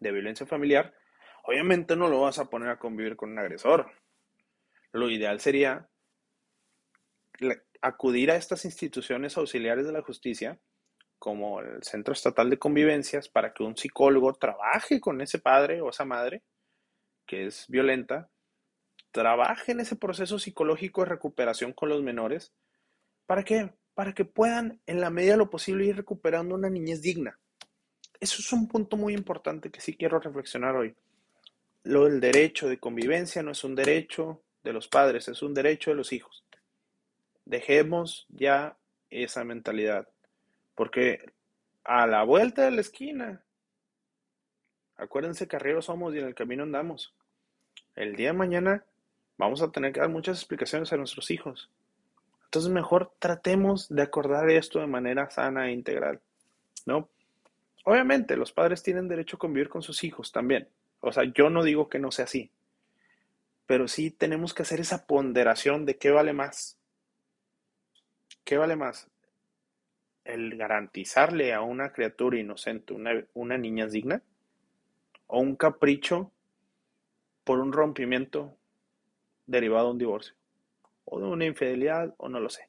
de 0.00 0.12
violencia 0.12 0.46
familiar, 0.46 0.94
obviamente 1.44 1.96
no 1.96 2.08
lo 2.08 2.22
vas 2.22 2.38
a 2.38 2.50
poner 2.50 2.70
a 2.70 2.78
convivir 2.78 3.16
con 3.16 3.30
un 3.30 3.38
agresor. 3.38 3.92
Lo 4.92 5.08
ideal 5.08 5.40
sería 5.40 5.88
acudir 7.80 8.30
a 8.30 8.36
estas 8.36 8.64
instituciones 8.64 9.36
auxiliares 9.36 9.86
de 9.86 9.92
la 9.92 10.02
justicia, 10.02 10.58
como 11.18 11.60
el 11.60 11.82
Centro 11.82 12.12
Estatal 12.12 12.50
de 12.50 12.58
Convivencias, 12.58 13.28
para 13.28 13.52
que 13.52 13.62
un 13.62 13.76
psicólogo 13.76 14.32
trabaje 14.34 15.00
con 15.00 15.20
ese 15.20 15.38
padre 15.38 15.80
o 15.80 15.90
esa 15.90 16.04
madre 16.04 16.42
que 17.26 17.46
es 17.46 17.66
violenta, 17.68 18.28
trabaje 19.12 19.72
en 19.72 19.80
ese 19.80 19.96
proceso 19.96 20.38
psicológico 20.38 21.02
de 21.02 21.10
recuperación 21.10 21.72
con 21.72 21.88
los 21.88 22.02
menores. 22.02 22.52
¿Para? 23.26 23.44
Para 23.94 24.14
que 24.14 24.24
puedan, 24.24 24.80
en 24.86 25.00
la 25.00 25.10
medida 25.10 25.32
de 25.32 25.38
lo 25.38 25.50
posible, 25.50 25.84
ir 25.84 25.96
recuperando 25.96 26.54
una 26.54 26.70
niñez 26.70 27.02
digna. 27.02 27.38
Eso 28.20 28.36
es 28.40 28.52
un 28.52 28.68
punto 28.68 28.98
muy 28.98 29.14
importante 29.14 29.70
que 29.70 29.80
sí 29.80 29.96
quiero 29.96 30.20
reflexionar 30.20 30.76
hoy. 30.76 30.94
Lo 31.84 32.04
del 32.04 32.20
derecho 32.20 32.68
de 32.68 32.78
convivencia 32.78 33.42
no 33.42 33.52
es 33.52 33.64
un 33.64 33.74
derecho 33.74 34.42
de 34.62 34.74
los 34.74 34.88
padres, 34.88 35.28
es 35.28 35.42
un 35.42 35.54
derecho 35.54 35.90
de 35.90 35.96
los 35.96 36.12
hijos. 36.12 36.44
Dejemos 37.46 38.26
ya 38.28 38.76
esa 39.08 39.42
mentalidad, 39.44 40.06
porque 40.74 41.32
a 41.82 42.06
la 42.06 42.22
vuelta 42.22 42.66
de 42.66 42.72
la 42.72 42.82
esquina, 42.82 43.42
acuérdense 44.96 45.48
arriba 45.50 45.80
somos 45.80 46.14
y 46.14 46.18
en 46.18 46.26
el 46.26 46.34
camino 46.34 46.62
andamos. 46.62 47.14
El 47.96 48.16
día 48.16 48.28
de 48.28 48.38
mañana 48.38 48.84
vamos 49.38 49.62
a 49.62 49.72
tener 49.72 49.94
que 49.94 50.00
dar 50.00 50.10
muchas 50.10 50.36
explicaciones 50.36 50.92
a 50.92 50.98
nuestros 50.98 51.30
hijos. 51.30 51.70
Entonces 52.44 52.70
mejor 52.70 53.12
tratemos 53.18 53.88
de 53.88 54.02
acordar 54.02 54.50
esto 54.50 54.78
de 54.78 54.86
manera 54.86 55.30
sana 55.30 55.68
e 55.68 55.72
integral, 55.72 56.20
¿no? 56.84 57.08
Obviamente, 57.84 58.36
los 58.36 58.52
padres 58.52 58.82
tienen 58.82 59.08
derecho 59.08 59.36
a 59.36 59.38
convivir 59.38 59.68
con 59.68 59.82
sus 59.82 60.04
hijos 60.04 60.32
también. 60.32 60.68
O 61.00 61.12
sea, 61.12 61.24
yo 61.24 61.48
no 61.48 61.64
digo 61.64 61.88
que 61.88 61.98
no 61.98 62.10
sea 62.10 62.26
así. 62.26 62.50
Pero 63.66 63.88
sí 63.88 64.10
tenemos 64.10 64.52
que 64.52 64.62
hacer 64.62 64.80
esa 64.80 65.06
ponderación 65.06 65.86
de 65.86 65.96
qué 65.96 66.10
vale 66.10 66.32
más. 66.32 66.78
¿Qué 68.44 68.58
vale 68.58 68.76
más? 68.76 69.08
¿El 70.24 70.56
garantizarle 70.56 71.54
a 71.54 71.62
una 71.62 71.92
criatura 71.92 72.38
inocente 72.38 72.92
una, 72.92 73.24
una 73.32 73.56
niña 73.56 73.86
digna? 73.86 74.22
¿O 75.26 75.40
un 75.40 75.56
capricho 75.56 76.32
por 77.44 77.60
un 77.60 77.72
rompimiento 77.72 78.56
derivado 79.46 79.86
de 79.86 79.92
un 79.92 79.98
divorcio? 79.98 80.34
¿O 81.04 81.20
de 81.20 81.26
una 81.26 81.46
infidelidad? 81.46 82.14
O 82.18 82.28
no 82.28 82.40
lo 82.40 82.50
sé. 82.50 82.68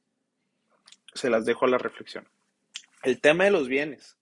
Se 1.13 1.30
las 1.30 1.46
dejo 1.46 1.65
a 1.65 1.70
la 1.70 1.77
reflexión. 1.77 2.27
El 3.03 3.20
tema 3.20 3.44
de 3.44 3.51
los 3.51 3.68
bienes. 3.68 4.18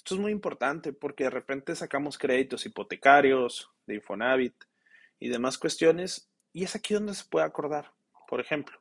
Esto 0.00 0.14
es 0.14 0.20
muy 0.22 0.32
importante 0.32 0.94
porque 0.94 1.24
de 1.24 1.30
repente 1.30 1.76
sacamos 1.76 2.16
créditos 2.16 2.64
hipotecarios, 2.64 3.70
de 3.84 3.96
Infonavit 3.96 4.54
y 5.18 5.28
demás 5.28 5.58
cuestiones, 5.58 6.30
y 6.54 6.64
es 6.64 6.74
aquí 6.74 6.94
donde 6.94 7.12
se 7.12 7.28
puede 7.28 7.44
acordar. 7.44 7.92
Por 8.26 8.40
ejemplo, 8.40 8.80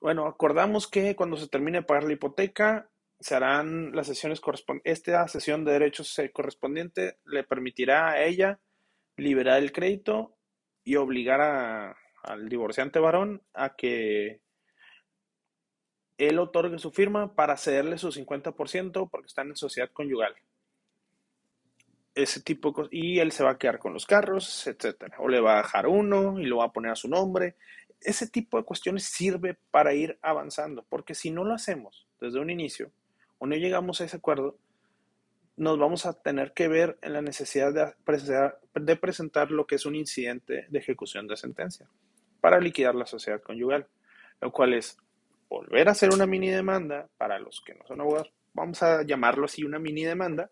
bueno, 0.00 0.28
acordamos 0.28 0.88
que 0.88 1.14
cuando 1.14 1.36
se 1.36 1.48
termine 1.48 1.80
de 1.80 1.84
pagar 1.84 2.04
la 2.04 2.14
hipoteca, 2.14 2.88
se 3.20 3.34
harán 3.34 3.94
las 3.94 4.06
sesiones 4.06 4.40
correspondientes. 4.40 4.94
Esta 4.94 5.28
sesión 5.28 5.62
de 5.66 5.72
derechos 5.72 6.18
correspondiente 6.32 7.18
le 7.26 7.44
permitirá 7.44 8.12
a 8.12 8.22
ella 8.24 8.58
liberar 9.18 9.58
el 9.58 9.72
crédito 9.72 10.38
y 10.84 10.96
obligar 10.96 11.94
al 12.22 12.48
divorciante 12.48 12.98
varón 12.98 13.42
a 13.52 13.76
que 13.76 14.40
él 16.18 16.38
otorgue 16.38 16.78
su 16.78 16.90
firma 16.90 17.34
para 17.34 17.56
cederle 17.56 17.98
su 17.98 18.08
50% 18.08 19.08
porque 19.10 19.26
están 19.26 19.48
en 19.48 19.56
sociedad 19.56 19.90
conyugal. 19.92 20.34
Ese 22.14 22.40
tipo 22.40 22.68
de 22.68 22.74
cosas. 22.74 22.92
Y 22.92 23.18
él 23.18 23.32
se 23.32 23.44
va 23.44 23.50
a 23.50 23.58
quedar 23.58 23.78
con 23.78 23.92
los 23.92 24.06
carros, 24.06 24.66
etcétera. 24.66 25.16
O 25.18 25.28
le 25.28 25.40
va 25.40 25.54
a 25.54 25.62
dejar 25.62 25.86
uno 25.86 26.40
y 26.40 26.46
lo 26.46 26.58
va 26.58 26.66
a 26.66 26.72
poner 26.72 26.92
a 26.92 26.96
su 26.96 27.08
nombre. 27.08 27.56
Ese 28.00 28.28
tipo 28.28 28.56
de 28.56 28.64
cuestiones 28.64 29.04
sirve 29.04 29.58
para 29.70 29.92
ir 29.92 30.18
avanzando, 30.22 30.84
porque 30.88 31.14
si 31.14 31.30
no 31.30 31.44
lo 31.44 31.54
hacemos 31.54 32.06
desde 32.20 32.40
un 32.40 32.50
inicio 32.50 32.90
o 33.38 33.46
no 33.46 33.56
llegamos 33.56 34.00
a 34.00 34.04
ese 34.04 34.16
acuerdo, 34.16 34.58
nos 35.56 35.78
vamos 35.78 36.06
a 36.06 36.12
tener 36.12 36.52
que 36.52 36.68
ver 36.68 36.98
en 37.02 37.14
la 37.14 37.22
necesidad 37.22 37.72
de 37.72 37.94
presentar, 38.04 38.60
de 38.74 38.96
presentar 38.96 39.50
lo 39.50 39.66
que 39.66 39.76
es 39.76 39.86
un 39.86 39.94
incidente 39.94 40.66
de 40.68 40.78
ejecución 40.78 41.26
de 41.26 41.36
sentencia 41.36 41.88
para 42.40 42.60
liquidar 42.60 42.94
la 42.94 43.06
sociedad 43.06 43.42
conyugal, 43.42 43.86
lo 44.40 44.52
cual 44.52 44.74
es 44.74 44.98
volver 45.48 45.88
a 45.88 45.92
hacer 45.92 46.12
una 46.12 46.26
mini 46.26 46.50
demanda 46.50 47.08
para 47.16 47.38
los 47.38 47.60
que 47.60 47.74
no 47.74 47.86
son 47.86 48.00
abogados, 48.00 48.32
vamos 48.52 48.82
a 48.82 49.02
llamarlo 49.02 49.44
así, 49.44 49.64
una 49.64 49.78
mini 49.78 50.04
demanda 50.04 50.50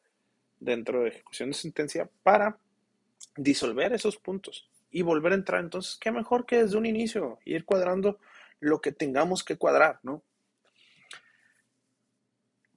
dentro 0.61 1.03
de 1.03 1.09
ejecución 1.09 1.51
de 1.51 1.55
sentencia 1.55 2.09
para 2.23 2.59
disolver 3.37 3.93
esos 3.93 4.17
puntos 4.17 4.69
y 4.91 5.03
volver 5.03 5.33
a 5.33 5.37
entrar. 5.37 5.61
Entonces, 5.61 5.97
qué 6.01 6.13
mejor 6.13 6.47
que 6.47 6.63
desde 6.63 6.77
un 6.77 6.87
inicio 6.87 7.39
ir 7.45 7.65
cuadrando 7.65 8.19
lo 8.61 8.81
que 8.81 8.93
tengamos 8.93 9.43
que 9.45 9.57
cuadrar, 9.57 9.99
¿no? 10.03 10.23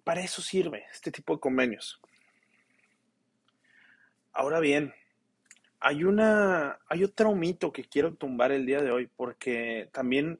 Para 0.03 0.21
eso 0.21 0.41
sirve 0.41 0.85
este 0.91 1.11
tipo 1.11 1.33
de 1.33 1.39
convenios. 1.39 2.01
Ahora 4.31 4.59
bien, 4.59 4.93
hay 5.79 6.03
una 6.03 6.79
hay 6.87 7.03
otro 7.03 7.35
mito 7.35 7.71
que 7.71 7.83
quiero 7.83 8.15
tumbar 8.15 8.51
el 8.51 8.65
día 8.65 8.81
de 8.81 8.91
hoy 8.91 9.09
porque 9.15 9.89
también 9.91 10.39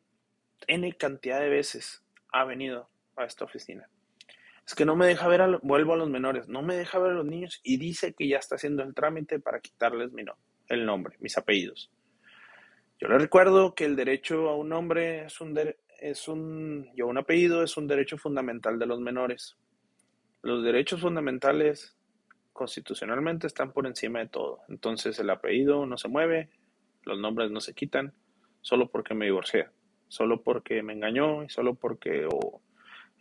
N 0.66 0.92
cantidad 0.94 1.40
de 1.40 1.50
veces 1.50 2.04
ha 2.32 2.46
venido 2.46 2.90
a 3.16 3.26
esta 3.26 3.46
oficina. 3.46 3.90
Es 4.66 4.76
que 4.76 4.86
no 4.86 4.96
me 4.96 5.08
deja 5.08 5.28
ver, 5.28 5.42
a, 5.42 5.60
vuelvo 5.62 5.94
a 5.94 5.98
los 5.98 6.10
menores, 6.10 6.50
no 6.50 6.62
me 6.62 6.76
deja 6.76 7.00
ver 7.00 7.12
a 7.12 7.16
los 7.16 7.26
niños 7.26 7.62
y 7.64 7.78
dice 7.78 8.14
que 8.14 8.28
ya 8.28 8.38
está 8.38 8.56
haciendo 8.56 8.84
el 8.84 8.94
trámite 8.94 9.40
para 9.40 9.62
quitarles 9.62 10.12
mi 10.12 10.24
el 10.68 10.86
nombre, 10.86 11.16
mis 11.20 11.38
apellidos. 11.38 11.90
Yo 13.00 13.08
le 13.08 13.18
recuerdo 13.18 13.76
que 13.76 13.86
el 13.86 13.96
derecho 13.96 14.50
a 14.50 14.58
un 14.58 14.70
nombre 14.70 15.26
es 15.26 15.40
un, 15.40 15.58
es 16.00 16.28
un, 16.28 16.90
y 16.96 17.02
a 17.02 17.06
un 17.06 17.18
apellido 17.18 17.64
es 17.64 17.78
un 17.78 17.88
derecho 17.88 18.18
fundamental 18.18 18.78
de 18.78 18.88
los 18.88 19.00
menores. 19.00 19.56
Los 20.42 20.64
derechos 20.64 21.00
fundamentales 21.00 21.96
constitucionalmente 22.52 23.48
están 23.48 23.72
por 23.72 23.88
encima 23.88 24.20
de 24.20 24.28
todo. 24.28 24.60
Entonces 24.68 25.18
el 25.20 25.30
apellido 25.30 25.86
no 25.86 25.98
se 25.98 26.10
mueve, 26.10 26.50
los 27.04 27.18
nombres 27.18 27.52
no 27.52 27.62
se 27.62 27.74
quitan, 27.74 28.14
solo 28.62 28.90
porque 28.90 29.14
me 29.14 29.26
divorcié 29.26 29.70
solo 30.08 30.42
porque 30.42 30.82
me 30.84 30.94
engañó 30.94 31.44
y 31.44 31.50
solo 31.50 31.76
porque 31.76 32.28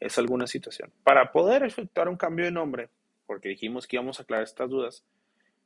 es 0.01 0.19
alguna 0.19 0.47
situación. 0.47 0.93
Para 1.03 1.33
poder 1.33 1.63
efectuar 1.65 2.09
un 2.09 2.17
cambio 2.17 2.45
de 2.45 2.51
nombre, 2.51 2.91
porque 3.27 3.49
dijimos 3.49 3.87
que 3.87 3.97
íbamos 3.97 4.19
a 4.19 4.23
aclarar 4.23 4.45
estas 4.45 4.71
dudas, 4.71 5.05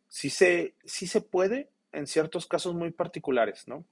sí 0.09 0.31
se, 0.31 0.75
sí 0.85 1.07
se 1.07 1.21
puede 1.21 1.69
en 1.93 2.07
ciertos 2.07 2.47
casos 2.47 2.75
muy 2.75 2.91
particulares, 2.91 3.67
¿no? 3.69 3.85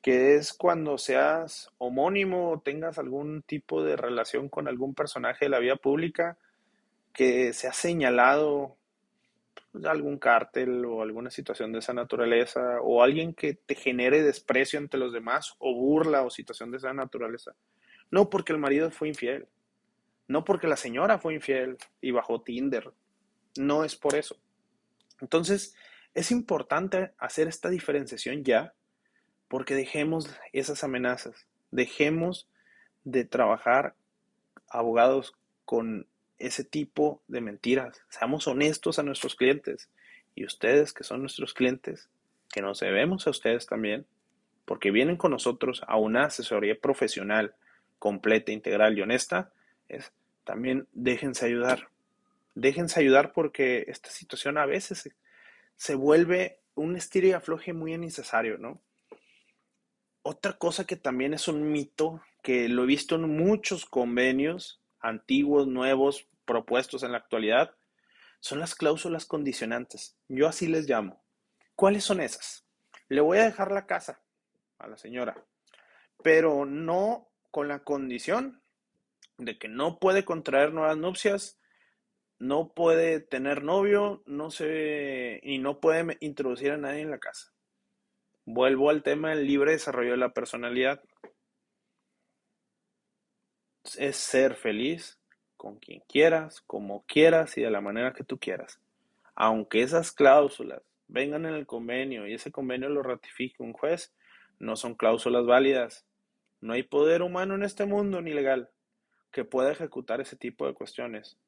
Que 0.00 0.34
es 0.34 0.52
cuando 0.52 0.98
seas 0.98 1.70
homónimo 1.78 2.50
o 2.50 2.60
tengas 2.60 2.98
algún 2.98 3.42
tipo 3.42 3.82
de 3.82 3.96
relación 3.96 4.48
con 4.48 4.68
algún 4.68 4.94
personaje 4.94 5.44
de 5.44 5.50
la 5.50 5.60
vida 5.60 5.76
pública 5.76 6.38
que 7.12 7.52
se 7.52 7.68
ha 7.68 7.72
señalado 7.72 8.76
algún 9.84 10.18
cártel 10.18 10.84
o 10.84 11.02
alguna 11.02 11.30
situación 11.30 11.72
de 11.72 11.78
esa 11.78 11.94
naturaleza 11.94 12.80
o 12.82 13.02
alguien 13.02 13.34
que 13.34 13.54
te 13.54 13.74
genere 13.74 14.22
desprecio 14.22 14.78
ante 14.78 14.98
los 14.98 15.12
demás 15.12 15.54
o 15.58 15.74
burla 15.74 16.22
o 16.22 16.30
situación 16.30 16.70
de 16.70 16.76
esa 16.76 16.92
naturaleza. 16.92 17.54
No 18.10 18.28
porque 18.28 18.52
el 18.52 18.58
marido 18.58 18.90
fue 18.90 19.08
infiel, 19.08 19.48
no 20.28 20.44
porque 20.44 20.66
la 20.66 20.76
señora 20.76 21.18
fue 21.18 21.34
infiel 21.34 21.78
y 22.00 22.10
bajó 22.10 22.42
Tinder, 22.42 22.92
no 23.56 23.84
es 23.84 23.96
por 23.96 24.14
eso. 24.14 24.36
Entonces, 25.20 25.74
es 26.14 26.30
importante 26.30 27.12
hacer 27.18 27.48
esta 27.48 27.70
diferenciación 27.70 28.44
ya 28.44 28.74
porque 29.48 29.74
dejemos 29.74 30.28
esas 30.52 30.84
amenazas, 30.84 31.46
dejemos 31.70 32.48
de 33.04 33.24
trabajar 33.24 33.94
abogados 34.68 35.34
con 35.64 36.06
ese 36.42 36.64
tipo 36.64 37.22
de 37.28 37.40
mentiras. 37.40 38.02
Seamos 38.08 38.46
honestos 38.48 38.98
a 38.98 39.02
nuestros 39.02 39.36
clientes. 39.36 39.88
Y 40.34 40.44
ustedes 40.44 40.92
que 40.92 41.04
son 41.04 41.20
nuestros 41.20 41.54
clientes, 41.54 42.08
que 42.52 42.62
nos 42.62 42.80
debemos 42.80 43.26
a 43.26 43.30
ustedes 43.30 43.66
también, 43.66 44.06
porque 44.64 44.90
vienen 44.90 45.16
con 45.16 45.30
nosotros 45.30 45.82
a 45.86 45.96
una 45.96 46.24
asesoría 46.24 46.78
profesional, 46.78 47.54
completa, 47.98 48.50
integral 48.50 48.98
y 48.98 49.02
honesta, 49.02 49.52
es 49.88 50.12
también 50.44 50.88
déjense 50.92 51.46
ayudar. 51.46 51.88
Déjense 52.54 53.00
ayudar 53.00 53.32
porque 53.32 53.84
esta 53.88 54.10
situación 54.10 54.58
a 54.58 54.66
veces 54.66 55.10
se, 55.76 55.94
vuelve 55.94 56.58
un 56.74 56.96
estilo 56.96 57.28
y 57.28 57.32
afloje 57.32 57.72
muy 57.72 57.94
innecesario, 57.94 58.58
¿no? 58.58 58.80
Otra 60.22 60.54
cosa 60.54 60.86
que 60.86 60.96
también 60.96 61.34
es 61.34 61.48
un 61.48 61.70
mito, 61.70 62.20
que 62.42 62.68
lo 62.68 62.84
he 62.84 62.86
visto 62.86 63.14
en 63.14 63.36
muchos 63.36 63.86
convenios, 63.86 64.80
antiguos, 65.00 65.66
nuevos, 65.66 66.26
propuestos 66.44 67.02
en 67.02 67.12
la 67.12 67.18
actualidad 67.18 67.74
son 68.40 68.58
las 68.58 68.74
cláusulas 68.74 69.24
condicionantes. 69.24 70.16
Yo 70.28 70.48
así 70.48 70.66
les 70.66 70.88
llamo. 70.88 71.22
¿Cuáles 71.76 72.04
son 72.04 72.20
esas? 72.20 72.66
Le 73.08 73.20
voy 73.20 73.38
a 73.38 73.44
dejar 73.44 73.70
la 73.70 73.86
casa 73.86 74.20
a 74.78 74.88
la 74.88 74.96
señora, 74.96 75.44
pero 76.22 76.66
no 76.66 77.30
con 77.50 77.68
la 77.68 77.84
condición 77.84 78.62
de 79.38 79.58
que 79.58 79.68
no 79.68 79.98
puede 79.98 80.24
contraer 80.24 80.72
nuevas 80.72 80.96
nupcias, 80.96 81.60
no 82.38 82.72
puede 82.74 83.20
tener 83.20 83.62
novio, 83.62 84.22
no 84.26 84.50
se 84.50 85.38
y 85.44 85.58
no 85.58 85.80
puede 85.80 86.16
introducir 86.20 86.72
a 86.72 86.76
nadie 86.76 87.02
en 87.02 87.10
la 87.10 87.18
casa. 87.18 87.52
Vuelvo 88.44 88.90
al 88.90 89.04
tema 89.04 89.30
del 89.30 89.46
libre 89.46 89.72
desarrollo 89.72 90.12
de 90.12 90.16
la 90.16 90.34
personalidad. 90.34 91.00
Es 93.96 94.16
ser 94.16 94.56
feliz 94.56 95.21
con 95.62 95.76
quien 95.76 96.02
quieras, 96.08 96.60
como 96.66 97.04
quieras 97.06 97.56
y 97.56 97.62
de 97.62 97.70
la 97.70 97.80
manera 97.80 98.12
que 98.12 98.24
tú 98.24 98.36
quieras. 98.36 98.80
Aunque 99.36 99.82
esas 99.82 100.10
cláusulas 100.10 100.82
vengan 101.06 101.46
en 101.46 101.54
el 101.54 101.66
convenio 101.66 102.26
y 102.26 102.34
ese 102.34 102.50
convenio 102.50 102.88
lo 102.88 103.00
ratifique 103.00 103.62
un 103.62 103.72
juez, 103.72 104.12
no 104.58 104.74
son 104.74 104.96
cláusulas 104.96 105.46
válidas. 105.46 106.04
No 106.60 106.72
hay 106.72 106.82
poder 106.82 107.22
humano 107.22 107.54
en 107.54 107.62
este 107.62 107.86
mundo 107.86 108.20
ni 108.20 108.32
legal 108.32 108.70
que 109.30 109.44
pueda 109.44 109.70
ejecutar 109.70 110.20
ese 110.20 110.34
tipo 110.34 110.66
de 110.66 110.74
cuestiones. 110.74 111.38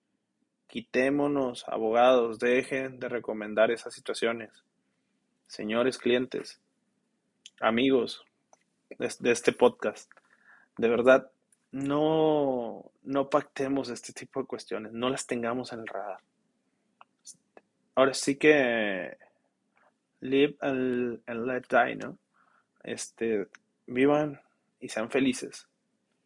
Quitémonos, 0.68 1.66
abogados, 1.66 2.38
dejen 2.38 3.00
de 3.00 3.08
recomendar 3.08 3.72
esas 3.72 3.94
situaciones. 3.94 4.62
Señores 5.48 5.98
clientes, 5.98 6.60
amigos 7.58 8.24
de, 8.96 9.32
este 9.32 9.50
podcast, 9.50 10.08
de 10.78 10.88
verdad, 10.88 11.32
no, 11.74 12.92
no 13.02 13.28
pactemos 13.28 13.88
este 13.90 14.12
tipo 14.12 14.40
de 14.40 14.46
cuestiones, 14.46 14.92
no 14.92 15.10
las 15.10 15.26
tengamos 15.26 15.72
en 15.72 15.80
el 15.80 15.88
radar. 15.88 16.20
Ahora 17.96 18.14
sí 18.14 18.36
que 18.36 19.16
live 20.20 20.56
and, 20.60 21.20
let 21.26 21.64
die, 21.68 21.96
¿no? 21.96 22.16
Este, 22.84 23.48
vivan 23.88 24.40
y 24.78 24.88
sean 24.88 25.10
felices. 25.10 25.66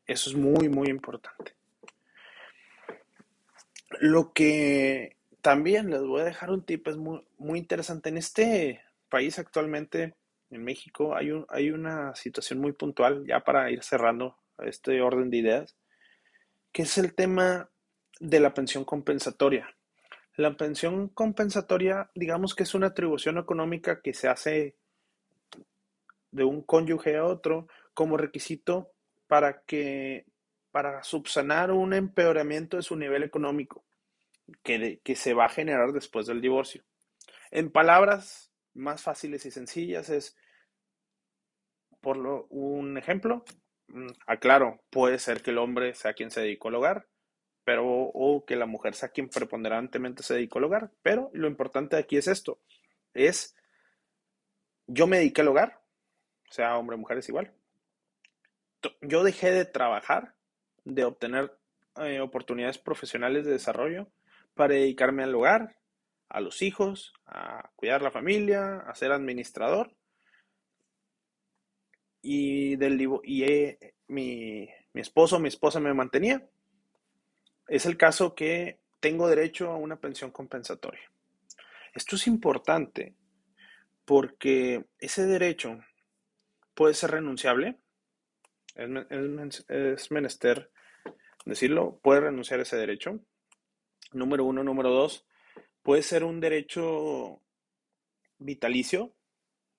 Eso 0.07 0.29
es 0.29 0.37
muy, 0.37 0.69
muy 0.69 0.89
importante. 0.89 1.55
Lo 4.01 4.35
que 4.35 5.17
también 5.41 5.89
les 5.89 6.03
voy 6.03 6.21
a 6.21 6.25
dejar 6.25 6.51
un 6.51 6.63
tip, 6.63 6.89
es 6.89 6.99
muy, 6.99 7.25
muy 7.39 7.59
interesante. 7.59 8.11
En 8.11 8.19
este 8.19 8.83
país 9.09 9.39
actualmente, 9.39 10.15
en 10.51 10.63
México, 10.63 11.17
hay, 11.17 11.31
un, 11.31 11.47
hay 11.49 11.71
una 11.71 12.15
situación 12.15 12.59
muy 12.59 12.73
puntual, 12.73 13.25
ya 13.27 13.41
para 13.41 13.71
ir 13.71 13.83
cerrando 13.83 14.37
este 14.65 15.01
orden 15.01 15.31
de 15.31 15.39
ideas, 15.39 15.77
que 16.73 16.83
es 16.83 16.99
el 16.99 17.15
tema 17.15 17.71
de 18.21 18.41
la 18.41 18.55
pensión 18.55 18.85
compensatoria. 18.85 19.69
La 20.37 20.57
pensión 20.57 21.09
compensatoria, 21.09 22.11
digamos 22.15 22.55
que 22.55 22.63
es 22.63 22.75
una 22.75 22.89
atribución 22.89 23.39
económica 23.39 24.01
que 24.01 24.15
se 24.15 24.29
hace 24.29 24.77
de 26.31 26.45
un 26.45 26.63
cónyuge 26.63 27.17
a 27.17 27.25
otro 27.25 27.69
como 27.95 28.17
requisito 28.17 28.93
para 29.27 29.63
que 29.63 30.27
para 30.71 31.03
subsanar 31.03 31.73
un 31.73 31.95
empeoramiento 31.95 32.77
de 32.77 32.83
su 32.83 32.95
nivel 32.95 33.23
económico 33.23 33.85
que, 34.63 35.01
que 35.03 35.17
se 35.17 35.35
va 35.35 35.47
a 35.47 35.51
generar 35.51 35.93
después 35.93 36.27
del 36.27 36.41
divorcio. 36.41 36.85
En 37.51 37.71
palabras 37.71 38.53
más 38.75 39.03
fáciles 39.03 39.45
y 39.47 39.51
sencillas 39.51 40.11
es, 40.11 40.37
por 42.01 42.17
lo, 42.17 42.47
un 42.47 42.97
ejemplo, 42.99 43.45
aclaro, 44.27 44.81
puede 44.91 45.19
ser 45.19 45.43
que 45.43 45.51
el 45.51 45.59
hombre 45.59 45.95
sea 45.95 46.15
quien 46.15 46.31
se 46.31 46.41
dedicó 46.41 46.69
al 46.69 46.77
hogar, 46.77 47.07
pero 47.65 47.85
o 47.87 48.45
que 48.47 48.57
la 48.57 48.67
mujer 48.67 48.95
sea 48.95 49.11
quien 49.11 49.29
preponderantemente 49.29 50.23
se 50.23 50.35
dedicó 50.35 50.59
al 50.59 50.65
hogar. 50.65 50.91
Pero 51.03 51.31
lo 51.33 51.49
importante 51.49 51.97
aquí 51.97 52.17
es 52.17 52.29
esto, 52.29 52.61
es 53.15 53.55
yo 54.87 55.07
me 55.07 55.19
dediqué 55.19 55.43
al 55.43 55.49
hogar, 55.49 55.81
sea 56.51 56.77
hombre 56.77 56.97
o 56.97 56.99
mujer 56.99 57.19
es 57.19 57.29
igual. 57.29 57.53
Yo 59.03 59.23
dejé 59.23 59.51
de 59.51 59.65
trabajar, 59.65 60.35
de 60.85 61.05
obtener 61.05 61.59
eh, 61.97 62.21
oportunidades 62.21 62.79
profesionales 62.79 63.45
de 63.45 63.53
desarrollo 63.53 64.09
para 64.55 64.75
dedicarme 64.75 65.25
al 65.25 65.35
hogar, 65.35 65.77
a 66.29 66.41
los 66.41 66.63
hijos, 66.63 67.13
a 67.27 67.71
cuidar 67.77 68.03
la 68.03 68.11
familia, 68.11 68.79
a 68.79 68.95
ser 68.95 69.13
administrador. 69.13 69.95
Y, 72.21 72.77
del, 72.77 73.01
y 73.25 73.45
eh, 73.45 73.95
mi, 74.09 74.69
mi 74.93 75.01
esposo, 75.01 75.39
mi 75.39 75.49
esposa 75.49 75.81
me 75.81 75.95
mantenía 75.95 76.49
es 77.69 77.85
el 77.85 77.97
caso 77.97 78.35
que 78.35 78.81
tengo 78.99 79.29
derecho 79.29 79.71
a 79.71 79.77
una 79.77 80.01
pensión 80.01 80.31
compensatoria. 80.31 81.13
Esto 81.95 82.17
es 82.17 82.27
importante 82.27 83.15
porque 84.05 84.87
ese 84.99 85.27
derecho 85.27 85.79
puede 86.75 86.95
ser 86.95 87.13
renunciable. 87.13 87.79
Es, 88.75 90.11
menester 90.11 90.71
decirlo, 91.45 92.01
puede 92.03 92.21
renunciar 92.21 92.61
ese 92.61 92.77
derecho. 92.77 93.21
Número 94.13 94.45
uno. 94.45 94.65
Número 94.65 94.91
dos, 94.91 95.27
puede 95.83 96.03
ser 96.03 96.25
un 96.25 96.41
derecho 96.41 97.43
vitalicio, 98.39 99.15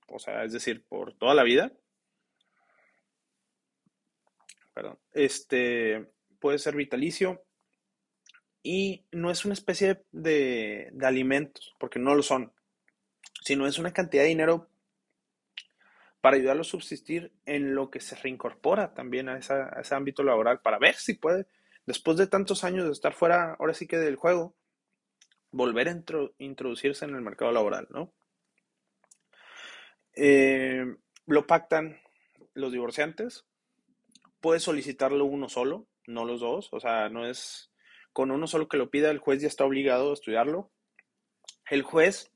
o 0.08 0.20
sea, 0.20 0.44
es 0.44 0.54
decir, 0.54 0.86
por 0.88 1.14
toda 1.18 1.34
la 1.34 1.44
vida. 1.44 1.72
Perdón. 4.80 4.98
Este 5.12 6.10
puede 6.40 6.58
ser 6.58 6.74
vitalicio 6.74 7.44
y 8.64 9.04
no 9.12 9.30
es 9.30 9.44
una 9.44 9.54
especie 9.54 10.06
de, 10.14 10.94
alimentos, 11.02 11.76
porque 11.78 12.00
no 12.00 12.16
lo 12.16 12.24
son, 12.24 12.54
sino 13.44 13.68
es 13.68 13.78
una 13.78 13.92
cantidad 13.92 14.24
de 14.24 14.30
dinero 14.30 14.70
para 16.22 16.38
ayudarlo 16.38 16.62
a 16.62 16.64
subsistir 16.64 17.34
en 17.46 17.76
lo 17.76 17.90
que 17.90 18.00
se 18.00 18.16
reincorpora 18.16 18.94
también 18.94 19.28
a, 19.28 19.40
ese 19.40 19.96
ámbito 19.96 20.24
laboral, 20.24 20.62
para 20.62 20.80
ver 20.80 20.96
si 20.96 21.14
puede, 21.14 21.46
después 21.86 22.16
de 22.16 22.28
tantos 22.28 22.64
años 22.64 22.86
de 22.86 22.94
estar 22.94 23.12
fuera, 23.12 23.58
ahora 23.60 23.74
sí 23.74 23.86
que 23.86 23.98
del 23.98 24.16
juego, 24.16 24.56
volver 25.52 25.90
a 25.90 26.02
introducirse 26.38 27.04
en 27.04 27.16
el 27.16 27.22
mercado 27.22 27.52
laboral, 27.52 27.86
¿no? 27.90 28.14
Eh, 30.16 30.86
lo 31.26 31.48
pactan 31.48 32.00
los 32.54 32.72
divorciantes, 32.72 33.46
puede 34.42 34.60
solicitarlo 34.60 35.26
uno 35.26 35.50
solo, 35.50 35.88
no 36.08 36.26
los 36.26 36.40
dos, 36.40 36.70
o 36.72 36.80
sea, 36.80 37.10
no 37.10 37.26
es 37.26 37.72
con 38.14 38.32
uno 38.32 38.48
solo 38.48 38.68
que 38.68 38.78
lo 38.78 38.90
pida, 38.90 39.12
el 39.12 39.20
juez 39.20 39.42
ya 39.42 39.48
está 39.48 39.66
obligado 39.66 40.10
a 40.10 40.14
estudiarlo. 40.14 40.72
El 41.70 41.84
juez 41.84 42.32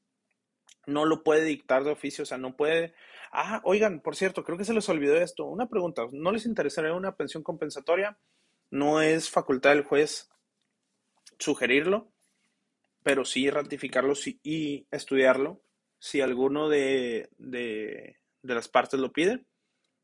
no 0.86 1.06
lo 1.06 1.24
puede 1.24 1.44
dictar 1.46 1.84
de 1.84 1.92
oficio, 1.92 2.24
o 2.24 2.26
sea, 2.26 2.38
no 2.38 2.56
puede... 2.56 2.94
Ah, 3.32 3.62
oigan, 3.64 4.00
por 4.00 4.16
cierto, 4.16 4.44
creo 4.44 4.58
que 4.58 4.66
se 4.66 4.74
les 4.74 4.88
olvidó 4.90 5.18
esto. 5.18 5.46
Una 5.46 5.68
pregunta, 5.68 6.04
¿no 6.12 6.32
les 6.32 6.46
interesaría 6.46 6.94
una 6.94 7.16
pensión 7.16 7.42
compensatoria? 7.42 8.18
No 8.70 9.02
es 9.02 9.30
facultad 9.30 9.72
del 9.72 9.84
juez 9.84 10.30
sugerirlo, 11.40 12.12
pero 13.02 13.26
sí 13.26 13.50
ratificarlo 13.50 14.14
y 14.44 14.86
estudiarlo 14.92 15.62
si 15.98 16.22
alguno 16.22 16.70
de, 16.70 17.30
de 17.40 18.16
las 18.44 18.68
partes 18.68 19.00
lo 19.00 19.12
pide. 19.12 19.44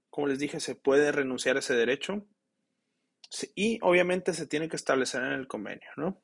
Como 0.09 0.27
les 0.27 0.39
dije, 0.39 0.59
se 0.59 0.75
puede 0.75 1.11
renunciar 1.11 1.55
a 1.55 1.59
ese 1.59 1.75
derecho 1.75 2.25
y 3.55 3.79
obviamente 3.81 4.33
se 4.33 4.47
tiene 4.47 4.69
que 4.69 4.75
establecer 4.75 5.23
en 5.23 5.33
el 5.33 5.47
convenio, 5.47 5.89
¿no? 5.97 6.17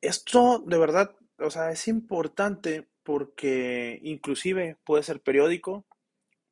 Esto 0.00 0.60
de 0.66 0.78
verdad, 0.78 1.14
o 1.38 1.50
sea, 1.50 1.70
es 1.70 1.88
importante 1.88 2.86
porque 3.02 3.98
inclusive 4.02 4.76
puede 4.84 5.02
ser 5.02 5.20
periódico, 5.20 5.84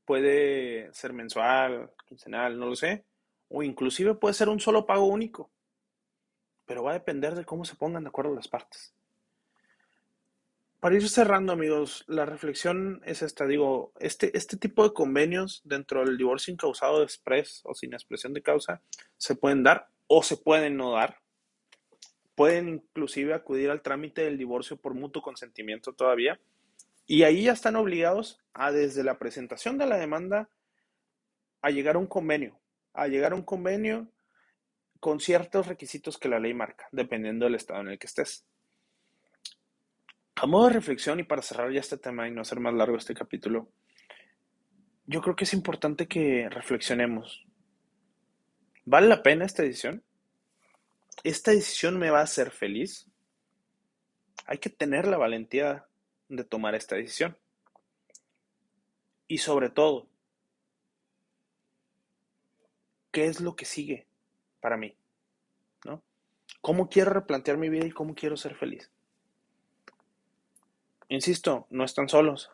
puede 0.04 0.92
ser 0.92 1.12
mensual, 1.12 1.92
quincenal, 2.06 2.58
no 2.58 2.66
lo 2.66 2.76
sé, 2.76 3.04
o 3.48 3.62
inclusive 3.62 4.14
puede 4.14 4.34
ser 4.34 4.48
un 4.48 4.60
solo 4.60 4.84
pago 4.84 5.06
único, 5.06 5.50
pero 6.66 6.82
va 6.82 6.90
a 6.90 6.94
depender 6.94 7.34
de 7.34 7.44
cómo 7.44 7.64
se 7.64 7.76
pongan 7.76 8.04
de 8.04 8.08
acuerdo 8.08 8.34
las 8.34 8.48
partes 8.48 8.92
para 10.80 10.94
ir 10.94 11.08
cerrando, 11.08 11.52
amigos, 11.52 12.04
la 12.06 12.24
reflexión 12.24 13.02
es 13.04 13.22
esta. 13.22 13.46
Digo, 13.46 13.92
este, 13.98 14.36
este 14.36 14.56
tipo 14.56 14.84
de 14.84 14.94
convenios 14.94 15.60
dentro 15.64 16.04
del 16.04 16.16
divorcio 16.16 16.52
incausado 16.52 16.98
de 16.98 17.04
express 17.04 17.62
o 17.64 17.74
sin 17.74 17.94
expresión 17.94 18.32
de 18.32 18.42
causa 18.42 18.80
se 19.16 19.34
pueden 19.34 19.64
dar 19.64 19.88
o 20.06 20.22
se 20.22 20.36
pueden 20.36 20.76
no 20.76 20.92
dar. 20.92 21.18
Pueden 22.36 22.68
inclusive 22.68 23.34
acudir 23.34 23.70
al 23.70 23.82
trámite 23.82 24.22
del 24.22 24.38
divorcio 24.38 24.76
por 24.76 24.94
mutuo 24.94 25.20
consentimiento 25.20 25.94
todavía. 25.94 26.38
Y 27.06 27.24
ahí 27.24 27.44
ya 27.44 27.52
están 27.52 27.74
obligados 27.74 28.38
a, 28.52 28.70
desde 28.70 29.02
la 29.02 29.18
presentación 29.18 29.78
de 29.78 29.86
la 29.86 29.96
demanda, 29.96 30.48
a 31.60 31.70
llegar 31.70 31.96
a 31.96 31.98
un 31.98 32.06
convenio. 32.06 32.60
A 32.92 33.08
llegar 33.08 33.32
a 33.32 33.34
un 33.34 33.42
convenio 33.42 34.12
con 35.00 35.18
ciertos 35.18 35.66
requisitos 35.66 36.18
que 36.18 36.28
la 36.28 36.38
ley 36.38 36.54
marca, 36.54 36.88
dependiendo 36.92 37.46
del 37.46 37.56
estado 37.56 37.80
en 37.80 37.88
el 37.88 37.98
que 37.98 38.06
estés. 38.06 38.44
A 40.40 40.46
modo 40.46 40.68
de 40.68 40.74
reflexión 40.74 41.18
y 41.20 41.24
para 41.24 41.42
cerrar 41.42 41.72
ya 41.72 41.80
este 41.80 41.96
tema 41.96 42.28
y 42.28 42.30
no 42.30 42.42
hacer 42.42 42.60
más 42.60 42.74
largo 42.74 42.96
este 42.96 43.14
capítulo, 43.14 43.68
yo 45.06 45.20
creo 45.20 45.34
que 45.34 45.44
es 45.44 45.52
importante 45.52 46.06
que 46.06 46.48
reflexionemos. 46.48 47.46
¿Vale 48.84 49.08
la 49.08 49.22
pena 49.22 49.44
esta 49.44 49.62
decisión? 49.62 50.02
¿Esta 51.24 51.50
decisión 51.50 51.98
me 51.98 52.10
va 52.10 52.20
a 52.20 52.24
hacer 52.24 52.50
feliz? 52.50 53.06
Hay 54.46 54.58
que 54.58 54.70
tener 54.70 55.06
la 55.08 55.16
valentía 55.16 55.86
de 56.28 56.44
tomar 56.44 56.74
esta 56.74 56.96
decisión. 56.96 57.36
Y 59.26 59.38
sobre 59.38 59.70
todo, 59.70 60.08
¿qué 63.10 63.26
es 63.26 63.40
lo 63.40 63.56
que 63.56 63.64
sigue? 63.64 64.08
para 64.60 64.76
mí? 64.76 64.96
¿No? 65.84 66.02
¿Cómo 66.60 66.88
quiero 66.88 67.10
replantear 67.10 67.56
mi 67.56 67.68
vida 67.68 67.86
y 67.86 67.90
cómo 67.90 68.14
quiero 68.14 68.36
ser 68.36 68.54
feliz? 68.54 68.90
Insisto, 71.10 71.66
no 71.70 71.84
están 71.84 72.08
solos. 72.10 72.50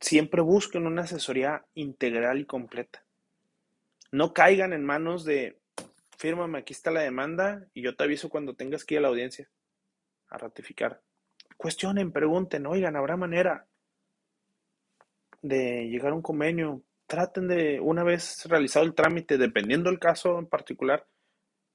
Siempre 0.00 0.42
busquen 0.42 0.86
una 0.86 1.02
asesoría 1.02 1.66
integral 1.74 2.38
y 2.38 2.44
completa. 2.44 3.04
No 4.12 4.32
caigan 4.32 4.72
en 4.72 4.84
manos 4.84 5.24
de, 5.24 5.58
fírmame, 6.18 6.58
aquí 6.58 6.72
está 6.72 6.92
la 6.92 7.00
demanda 7.00 7.66
y 7.74 7.82
yo 7.82 7.96
te 7.96 8.04
aviso 8.04 8.28
cuando 8.28 8.54
tengas 8.54 8.84
que 8.84 8.94
ir 8.94 8.98
a 8.98 9.02
la 9.02 9.08
audiencia 9.08 9.50
a 10.28 10.38
ratificar. 10.38 11.02
Cuestionen, 11.56 12.12
pregunten, 12.12 12.64
oigan, 12.66 12.94
¿habrá 12.94 13.16
manera 13.16 13.66
de 15.42 15.88
llegar 15.88 16.12
a 16.12 16.14
un 16.14 16.22
convenio? 16.22 16.82
Traten 17.08 17.48
de, 17.48 17.80
una 17.80 18.04
vez 18.04 18.46
realizado 18.46 18.84
el 18.84 18.94
trámite, 18.94 19.36
dependiendo 19.36 19.90
del 19.90 19.98
caso 19.98 20.38
en 20.38 20.46
particular, 20.46 21.08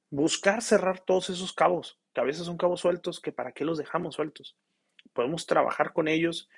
buscar 0.10 0.62
cerrar 0.62 1.02
todos 1.02 1.30
esos 1.30 1.52
cabos, 1.52 2.00
que 2.14 2.22
a 2.22 2.24
veces 2.24 2.46
son 2.46 2.56
cabos 2.56 2.80
sueltos, 2.80 3.20
que 3.20 3.34
para 3.34 3.52
qué 3.52 3.66
los 3.66 3.78
dejamos 3.78 4.16
sueltos 4.16 4.56
podemos 5.14 5.46
trabajar 5.46 5.94
con 5.94 6.08
ellos 6.08 6.50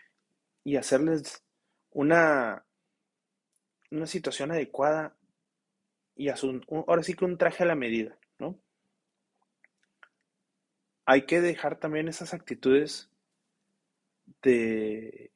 y 0.64 0.78
hacerles 0.78 1.44
una, 1.92 2.66
una 3.92 4.08
situación 4.08 4.52
adecuada 4.52 5.16
y 6.16 6.30
a 6.30 6.36
ahora 6.70 7.04
sí 7.04 7.14
que 7.14 7.26
un 7.26 7.38
traje 7.38 7.64
a 7.64 7.68
la 7.68 7.76
medida, 7.76 8.18
¿no? 8.40 8.58
Hay 11.06 11.26
que 11.26 11.42
dejar 11.42 11.78
también 11.78 12.08
esas 12.08 12.34
actitudes 12.34 13.10
de, 14.42 15.32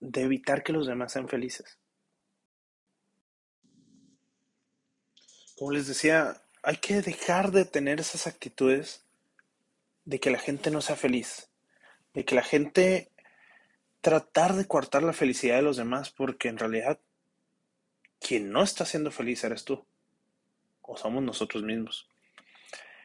de 0.00 0.22
evitar 0.22 0.62
que 0.62 0.72
los 0.72 0.86
demás 0.86 1.12
sean 1.12 1.28
felices. 1.28 1.78
Como 5.56 5.72
les 5.72 5.88
decía, 5.88 6.40
hay 6.62 6.76
que 6.76 7.02
dejar 7.02 7.50
de 7.50 7.64
tener 7.64 7.98
esas 7.98 8.26
actitudes 8.28 9.07
de 10.08 10.20
que 10.20 10.30
la 10.30 10.38
gente 10.38 10.70
no 10.70 10.80
sea 10.80 10.96
feliz, 10.96 11.50
de 12.14 12.24
que 12.24 12.34
la 12.34 12.42
gente 12.42 13.10
tratar 14.00 14.54
de 14.54 14.66
coartar 14.66 15.02
la 15.02 15.12
felicidad 15.12 15.56
de 15.56 15.62
los 15.62 15.76
demás, 15.76 16.08
porque 16.08 16.48
en 16.48 16.56
realidad 16.56 16.98
quien 18.18 18.50
no 18.50 18.62
está 18.62 18.86
siendo 18.86 19.10
feliz 19.10 19.44
eres 19.44 19.66
tú, 19.66 19.84
o 20.80 20.96
somos 20.96 21.22
nosotros 21.22 21.62
mismos. 21.62 22.08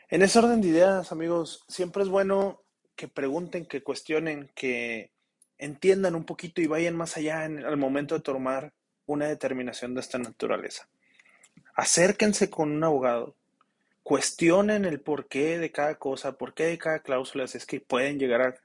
En 0.07 0.21
ese 0.21 0.39
orden 0.39 0.61
de 0.61 0.69
ideas, 0.69 1.11
amigos, 1.11 1.65
siempre 1.67 2.03
es 2.03 2.09
bueno 2.09 2.63
que 2.95 3.09
pregunten, 3.09 3.65
que 3.65 3.83
cuestionen, 3.83 4.49
que 4.55 5.11
entiendan 5.57 6.15
un 6.15 6.23
poquito 6.23 6.61
y 6.61 6.67
vayan 6.67 6.95
más 6.95 7.17
allá 7.17 7.43
en, 7.43 7.65
al 7.65 7.75
momento 7.75 8.15
de 8.15 8.21
tomar 8.21 8.71
una 9.07 9.27
determinación 9.27 9.93
de 9.93 9.99
esta 9.99 10.19
naturaleza. 10.19 10.87
Acérquense 11.75 12.49
con 12.49 12.71
un 12.71 12.81
abogado, 12.81 13.35
cuestionen 14.03 14.83
el 14.85 14.99
porqué 14.99 15.57
de 15.57 15.71
cada 15.71 15.95
cosa, 15.95 16.37
porqué 16.37 16.65
de 16.65 16.77
cada 16.77 16.99
cláusula, 16.99 17.45
es 17.45 17.65
que 17.65 17.79
pueden 17.79 18.19
llegar 18.19 18.41
a, 18.41 18.55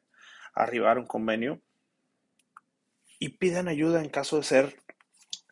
arribar 0.53 0.96
a 0.96 1.01
un 1.01 1.07
convenio 1.07 1.62
y 3.20 3.31
pidan 3.31 3.68
ayuda 3.68 4.03
en 4.03 4.11
caso 4.11 4.37
de 4.37 4.42
ser 4.42 4.77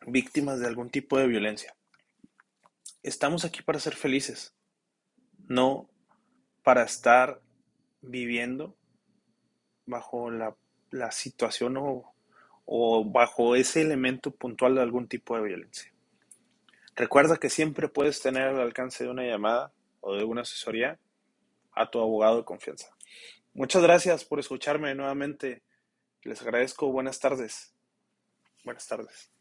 víctimas 0.05 0.59
de 0.59 0.67
algún 0.67 0.89
tipo 0.89 1.17
de 1.17 1.27
violencia. 1.27 1.75
Estamos 3.01 3.45
aquí 3.45 3.61
para 3.61 3.79
ser 3.79 3.95
felices, 3.95 4.53
no 5.47 5.89
para 6.63 6.83
estar 6.83 7.41
viviendo 8.01 8.75
bajo 9.85 10.29
la, 10.29 10.55
situación 11.11 11.77
o, 11.77 12.13
o 12.65 13.05
bajo 13.05 13.55
ese 13.55 13.81
elemento 13.81 14.31
puntual 14.31 14.75
de 14.75 14.81
algún 14.81 15.07
tipo 15.07 15.37
de 15.37 15.43
violencia. 15.43 15.93
Recuerda 16.95 17.37
que 17.37 17.49
siempre 17.49 17.87
puedes 17.87 18.21
tener 18.21 18.43
al 18.43 18.59
alcance 18.59 19.03
de 19.03 19.09
una 19.09 19.23
llamada 19.23 19.71
o 20.07 20.15
de 20.15 20.23
una 20.23 20.41
asesoría 20.41 20.97
a 21.73 21.89
tu 21.91 21.99
abogado 21.99 22.37
de 22.37 22.45
confianza. 22.45 22.95
Muchas 23.53 23.83
gracias 23.83 24.23
por 24.23 24.39
escucharme 24.39 24.95
nuevamente. 24.95 25.63
Les 26.23 26.41
agradezco. 26.41 26.91
Buenas 26.91 27.19
tardes. 27.19 27.73
Buenas 28.63 28.87
tardes. 28.87 29.36